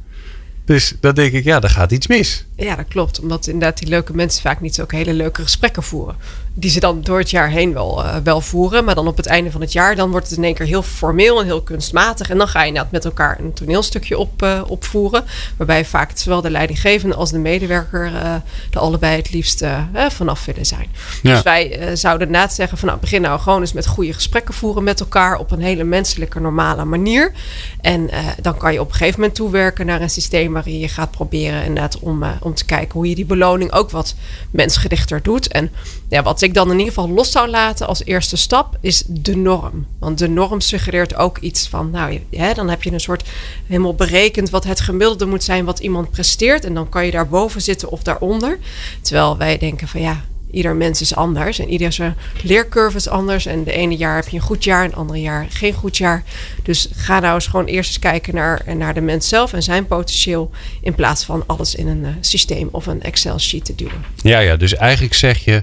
[0.64, 2.44] Dus dan denk ik, ja, daar gaat iets mis.
[2.56, 3.20] Ja, dat klopt.
[3.20, 6.16] Omdat inderdaad die leuke mensen vaak niet zo ook hele leuke gesprekken voeren.
[6.61, 8.84] Die ze dan door het jaar heen wel, eh, wel voeren.
[8.84, 10.82] Maar dan op het einde van het jaar, dan wordt het in één keer heel
[10.82, 12.30] formeel en heel kunstmatig.
[12.30, 15.24] En dan ga je inderdaad met elkaar een toneelstukje op, eh, opvoeren.
[15.56, 18.34] Waarbij vaak zowel de leidinggevende als de medewerker eh
[18.70, 19.64] er allebei het liefst
[20.08, 20.86] vanaf willen zijn.
[21.22, 21.32] Ja.
[21.32, 24.84] Dus wij zouden inderdaad zeggen van nou, begin nou gewoon eens met goede gesprekken voeren
[24.84, 27.32] met elkaar op een hele menselijke, normale manier.
[27.80, 28.11] En
[28.42, 31.64] dan kan je op een gegeven moment toewerken naar een systeem waarin je gaat proberen
[31.64, 34.14] inderdaad om, uh, om te kijken hoe je die beloning ook wat
[34.50, 35.48] mensgerichter doet.
[35.48, 35.70] En
[36.11, 39.36] ja, wat ik dan in ieder geval los zou laten als eerste stap is de
[39.36, 39.86] norm.
[39.98, 43.28] Want de norm suggereert ook iets van, nou, ja, dan heb je een soort
[43.66, 46.64] helemaal berekend wat het gemiddelde moet zijn wat iemand presteert.
[46.64, 48.58] En dan kan je daarboven zitten of daaronder.
[49.00, 53.46] Terwijl wij denken van ja, ieder mens is anders en ieder zijn leercurve is anders.
[53.46, 55.96] En de ene jaar heb je een goed jaar en het andere jaar geen goed
[55.96, 56.22] jaar.
[56.62, 59.86] Dus ga nou eens gewoon eerst eens kijken naar, naar de mens zelf en zijn
[59.86, 60.51] potentieel.
[60.80, 64.05] In plaats van alles in een uh, systeem of een Excel-sheet te duwen.
[64.16, 65.62] Ja, ja, dus eigenlijk zeg je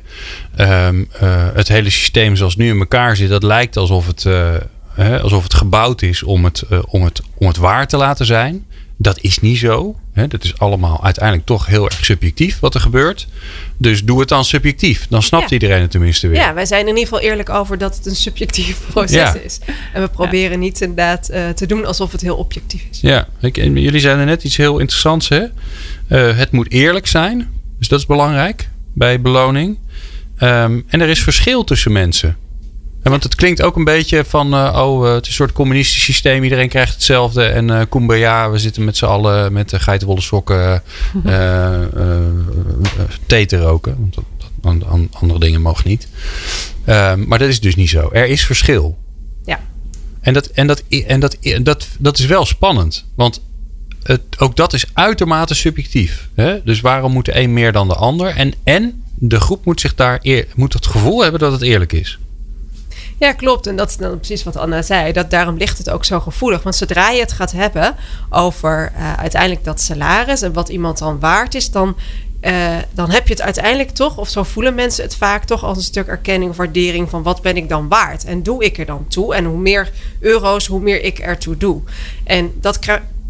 [0.60, 4.56] um, uh, het hele systeem zoals nu in elkaar zit, dat lijkt alsof het, uh,
[4.94, 8.66] hè, alsof het gebouwd is om het, om, het, om het waar te laten zijn.
[9.00, 9.96] Dat is niet zo.
[10.14, 10.28] Hè?
[10.28, 13.28] Dat is allemaal uiteindelijk toch heel erg subjectief wat er gebeurt.
[13.78, 15.08] Dus doe het dan subjectief.
[15.10, 15.54] Dan snapt Ja.
[15.54, 16.40] iedereen het tenminste weer.
[16.40, 19.34] Ja, wij zijn in ieder geval eerlijk over dat het een subjectief proces Ja.
[19.36, 19.60] is.
[19.94, 23.02] En we proberen niet inderdaad eh, te doen alsof het heel objectief is.
[23.02, 25.30] Ja, ik, en jullie zeiden net iets heel interessants.
[25.30, 25.44] Hè?
[26.08, 27.50] Eh, het moet eerlijk zijn.
[27.80, 29.78] Dus dat is belangrijk bij beloning.
[30.38, 32.38] Ehm, en er is verschil tussen mensen.
[33.04, 36.04] Want het klinkt ook een beetje van, eh, oh, eh, het is een soort communistisch
[36.04, 36.44] systeem.
[36.44, 37.44] Iedereen krijgt hetzelfde.
[37.44, 40.84] En eh kumbaya, we zitten met z'n allen met de geitenwolle sokken
[41.26, 41.80] eh,
[43.26, 43.96] thee te roken.
[44.00, 46.08] Want dat, dat- an- an- andere dingen mogen niet.
[46.86, 48.10] Ehm, maar dat is dus niet zo.
[48.12, 48.98] Er is verschil.
[49.46, 49.60] Ja.
[50.22, 53.06] En dat, en dat, en dat, dat, dat is wel spannend.
[53.16, 53.42] Want
[54.04, 56.30] het, ook dat is uitermate subjectief.
[56.36, 56.64] Hè?
[56.64, 58.28] Dus waarom moet de een meer dan de ander?
[58.28, 61.94] En, en de groep moet, zich daar eer, moet het gevoel hebben dat het eerlijk
[61.94, 62.20] is.
[63.20, 63.68] Ja, klopt.
[63.68, 65.12] En dat is dan precies wat Anna zei.
[65.12, 66.64] Dat daarom ligt het ook zo gevoelig.
[66.64, 67.96] Want zodra je het gaat hebben
[68.30, 71.98] over eh, uiteindelijk dat salaris en wat iemand dan waard is, dan,
[72.40, 75.78] eh, dan heb je het uiteindelijk toch, of zo voelen mensen het vaak toch als
[75.78, 78.86] een stuk erkenning of waardering van wat ben ik dan waard en doe ik er
[78.86, 79.36] dan toe?
[79.36, 81.82] En hoe meer euro's, hoe meer ik ertoe doe.
[82.24, 82.80] En dat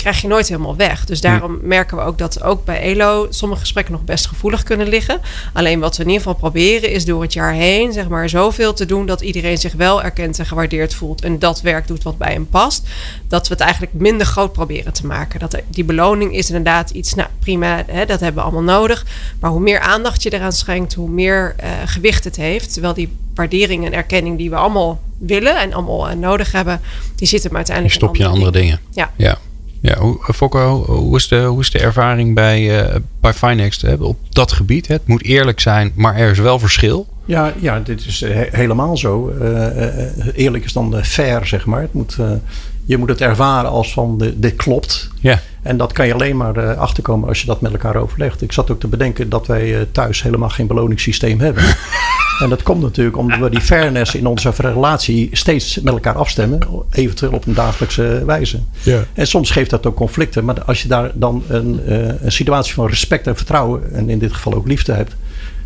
[0.08, 1.06] krijg je nooit helemaal weg.
[1.06, 4.88] Dus daarom merken we ook dat ook bij ELO sommige gesprekken nog best gevoelig kunnen
[4.88, 5.22] liggen.
[5.54, 8.74] Alleen wat we in ieder geval proberen is door het jaar heen zeg maar zoveel
[8.74, 12.18] te doen dat iedereen zich wel erkend en gewaardeerd voelt en dat werk doet wat
[12.18, 12.88] bij hem past.
[13.28, 15.40] Dat we het eigenlijk minder groot proberen te maken.
[15.40, 19.06] Dat die beloning is inderdaad iets, nou prima, hè, dat hebben we allemaal nodig.
[19.40, 22.74] Maar hoe meer aandacht je eraan schenkt, hoe meer eh, gewicht het heeft.
[22.74, 26.82] Terwijl die waardering en erkenning die we allemaal willen en allemaal eh, nodig hebben,
[27.16, 28.80] die zitten maar Die uiteindelijk stop je in andere dingen.
[28.92, 29.12] Ja.
[29.16, 29.38] Ja.
[29.82, 33.94] Ja, hoe, Fokke, hoe, is de, hoe is de ervaring bij, eh bij Finext hè,
[33.94, 34.88] op dat gebied?
[34.88, 34.94] Hè?
[34.94, 37.08] Het moet eerlijk zijn, maar er is wel verschil.
[37.26, 39.30] Ja, ja dit is eh, he- helemaal zo.
[39.30, 39.88] Eh,
[40.36, 41.82] eerlijk is dan fair, zeg maar.
[41.82, 42.18] Het moet,
[42.86, 45.10] je moet het ervaren als van de, dit klopt.
[45.20, 45.40] Ja.
[45.62, 48.42] En dat kan je alleen maar achterkomen als je dat met elkaar overlegt.
[48.42, 51.64] Ik zat ook te bedenken dat wij thuis helemaal geen beloningssysteem hebben.
[52.40, 56.60] en dat komt natuurlijk omdat we die fairness in onze relatie steeds met elkaar afstemmen.
[56.92, 58.60] Eventueel op een dagelijkse wijze.
[58.84, 59.04] Ja.
[59.14, 60.46] En soms geeft dat ook conflicten.
[60.46, 64.20] Maar als je daar dan een, eh, een situatie van respect en vertrouwen, en in
[64.20, 65.16] dit geval ook liefde hebt,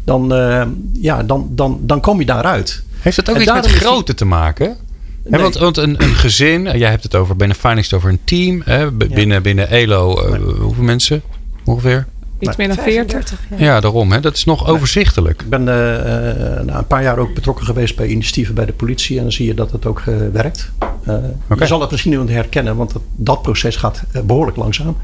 [0.03, 0.63] dan, eh,
[0.93, 2.83] ja, dan, dan, dan kom je daaruit.
[2.99, 4.77] Heeft het ook En iets met grootte te maken?
[5.23, 8.61] Want want een, een gezin, jij hebt het over binnen Finext over een team.
[8.65, 11.21] Hè, binnen, binnen ELO, eh, hoeveel mensen
[11.63, 12.07] ongeveer?
[12.41, 13.39] Iets meer dan 40.
[13.49, 13.57] ja.
[13.57, 14.11] Ja, daarom.
[14.11, 15.41] Hè, dat is nog overzichtelijk.
[15.41, 18.73] Ik ben eh, eh, na een paar jaar ook betrokken geweest bij initiatieven bij de
[18.73, 19.17] politie.
[19.17, 20.71] En dan zie je dat het ook eh, werkt.
[21.05, 21.15] Eh,
[21.49, 21.61] Oké.
[21.61, 24.97] Je zal het misschien niet herkennen, want dat, dat proces gaat eh, behoorlijk langzaam.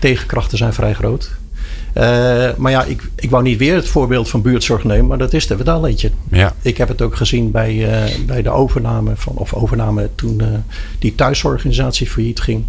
[0.00, 1.30] Tegenkrachten zijn vrij groot.
[1.94, 5.32] Eh, maar ja, ik, ik wou niet weer het voorbeeld van buurtzorg nemen, maar dat
[5.32, 6.10] is er wel eentje.
[6.30, 6.54] Ja.
[6.62, 10.46] Ik heb het ook gezien bij, eh, bij de overname van, of overname toen eh,
[10.98, 12.64] die thuisorganisatie failliet ging.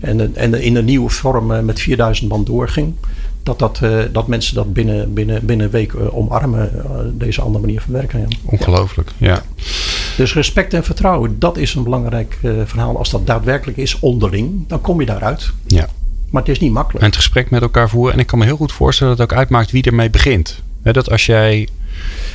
[0.00, 2.94] En, eh, en in een nieuwe vorm eh, met 4000 man doorging.
[3.42, 6.70] Dat, dat, eh, dat mensen dat binnen, binnen, binnen een week omarmen,
[7.18, 8.20] deze andere manier van werken.
[8.20, 8.26] Ja.
[8.44, 9.10] Ongelooflijk.
[9.16, 9.42] Ja.
[10.16, 12.98] Dus respect en vertrouwen, dat is een belangrijk verhaal.
[12.98, 15.52] Als dat daadwerkelijk is onderling, dan kom je daaruit.
[15.66, 15.88] ja.
[16.30, 17.00] Maar het is niet makkelijk.
[17.00, 18.12] En het gesprek met elkaar voeren.
[18.12, 20.62] En ik kan me heel goed voorstellen dat het ook uitmaakt wie ermee begint.
[20.82, 21.68] Dat als jij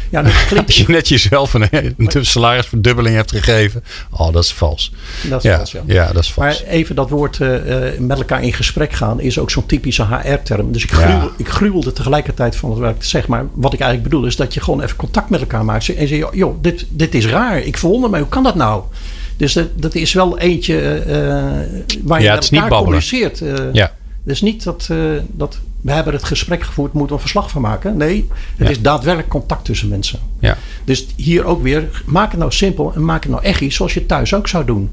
[0.09, 3.84] Ja, dat klinkt, als je net jezelf een, een salarisverdubbeling hebt gegeven.
[4.11, 4.91] Oh, dat is vals.
[5.30, 5.82] dat is Ja, vals, ja.
[5.86, 6.63] ja, dat is vals.
[6.63, 10.05] Maar even dat woord eh, eh, met elkaar in gesprek gaan is ook zo'n typische
[10.05, 10.72] HR-term.
[10.72, 10.95] Dus ik, Ja.
[10.97, 13.28] gruwel, ik gruwelde tegelijkertijd van wat ik zeg.
[13.28, 15.95] Maar wat ik eigenlijk bedoel is dat je gewoon even contact met elkaar maakt.
[15.95, 17.59] En zeg joh, dit, dit is raar.
[17.59, 18.18] Ik verwonder me.
[18.18, 18.84] Hoe kan dat nou?
[19.38, 21.16] Dus dat, dat is wel eentje eh,
[22.03, 23.41] waar je Ja, het met elkaar communiceert.
[23.41, 23.53] eh.
[23.74, 23.91] Ja.
[24.24, 24.89] Dus niet dat,
[25.28, 27.97] dat we hebben het gesprek gevoerd, moeten we een verslag van maken.
[27.97, 28.73] Nee, het Ja.
[28.73, 30.19] is daadwerkelijk contact tussen mensen.
[30.39, 30.57] Ja.
[30.83, 33.93] Dus hier ook weer, maak het nou simpel en maak het nou echt iets zoals
[33.93, 34.89] je thuis ook zou doen.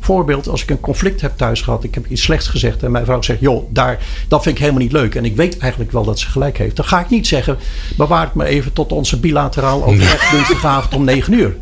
[0.00, 3.04] Voorbeeld, als ik een conflict heb thuis gehad, ik heb iets slechts gezegd en mijn
[3.04, 5.14] vrouw zegt, joh, daar, dat vind ik helemaal niet leuk.
[5.14, 6.76] En ik weet eigenlijk wel dat ze gelijk heeft.
[6.76, 7.58] Dan ga ik niet zeggen,
[7.96, 11.56] bewaar het me even tot onze bilateraal overleg dinsdagavond om 9 uur.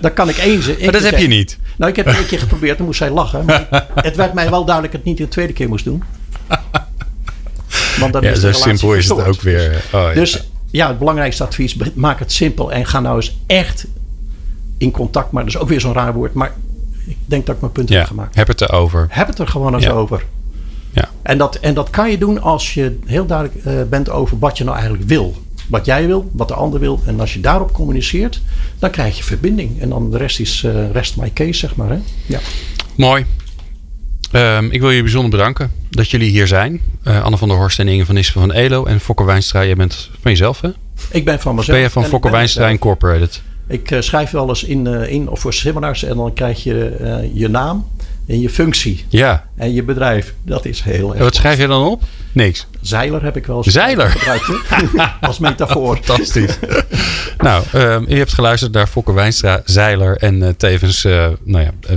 [0.00, 1.58] Dan kan ik één één Maar dat heb je niet.
[1.76, 3.44] Nou, ik heb het een keer geprobeerd, dan moest zij lachen.
[3.44, 6.02] Maar het werd mij wel duidelijk dat ik het niet de tweede keer moest doen.
[8.00, 9.84] Want dan Ja, is zo simpel is het ook weer.
[9.92, 10.14] Oh.
[10.14, 13.86] Dus ja, het belangrijkste advies, maak het simpel en ga nou eens echt
[14.78, 15.30] in contact.
[15.32, 16.34] Maar dat is ook weer zo'n raar woord.
[16.34, 16.52] Maar
[17.06, 18.34] ik denk dat ik mijn punt ja, heb gemaakt.
[18.34, 19.06] heb het erover.
[19.10, 19.90] Heb het er gewoon eens Ja.
[19.90, 20.24] over.
[20.92, 21.08] Ja.
[21.22, 24.58] En, dat, en dat kan je doen als je heel duidelijk eh, bent over wat
[24.58, 25.36] je nou eigenlijk wil.
[25.68, 27.02] Wat jij wil, wat de ander wil.
[27.06, 28.40] En als je daarop communiceert,
[28.78, 29.80] dan krijg je verbinding.
[29.80, 31.88] En dan de rest is eh, rest my case, zeg maar.
[31.90, 31.98] Hè?
[32.26, 32.38] Ja.
[32.96, 33.26] Mooi.
[34.30, 36.80] Ehm, ik wil jullie bijzonder bedanken dat jullie hier zijn.
[37.02, 38.84] Eh, Anne van der Horst en Inge van Nispen van ELO.
[38.84, 40.68] En Fokker Wijnstra, jij bent van jezelf hè?
[41.10, 41.76] Ik ben van mezelf.
[41.76, 42.80] Ben je van Fokker Wijnstra mezelf.
[42.82, 43.42] Incorporated?
[43.68, 46.86] Ik eh, schrijf wel eens in, eh, in of voor seminars en dan krijg je
[46.88, 47.86] eh, je naam
[48.26, 49.46] en je functie Ja.
[49.56, 50.34] en je bedrijf.
[50.42, 51.18] Dat is heel erg.
[51.18, 52.02] En wat schrijf je dan op?
[52.32, 52.66] Niks.
[52.80, 54.08] Zeiler heb ik wel eens Zeiler?
[54.10, 54.50] gebruikt.
[55.20, 55.98] Als metafoor.
[56.02, 56.58] Fantastisch.
[57.38, 61.70] nou, ehm, je hebt geluisterd naar Fokker Wijnstra, zeiler en eh, tevens eh, nou ja,
[61.88, 61.96] eh,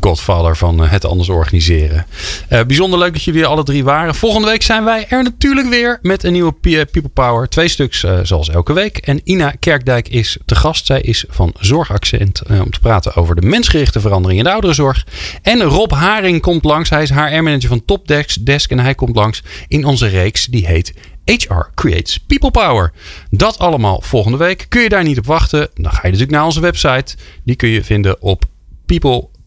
[0.00, 2.06] godfather van eh, het anders organiseren.
[2.48, 4.14] Eh, bijzonder leuk dat jullie alle drie waren.
[4.14, 7.48] Volgende week zijn wij er natuurlijk weer met een nieuwe eh, People Power.
[7.48, 8.96] Twee stuks zoals elke week.
[8.96, 10.86] En Ina Kerkdijk is te gast.
[10.86, 15.06] Zij is van Zorgaccent om te praten over de mensgerichte verandering in de ouderenzorg.
[15.42, 16.90] En Rob Haring komt langs.
[16.90, 20.92] Hij is HR-manager van Topdesk Desk en hij komt langs in onze reeks die heet
[21.24, 22.92] HR Creates People Power.
[23.30, 24.66] Dat allemaal volgende week.
[24.68, 25.68] Kun je daar niet op wachten?
[25.74, 27.16] Dan ga je natuurlijk naar onze website.
[27.44, 28.44] Die kun je vinden op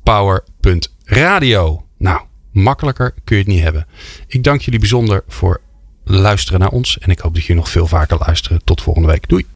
[0.08, 1.86] peoplepower.radio.
[1.98, 3.88] Nou, makkelijker kun je het niet hebben.
[4.28, 5.62] Ik dank jullie bijzonder voor
[6.04, 6.98] luisteren naar ons.
[6.98, 8.64] En ik hoop dat jullie nog veel vaker luisteren.
[8.64, 9.28] Tot volgende week.
[9.28, 9.46] Doei.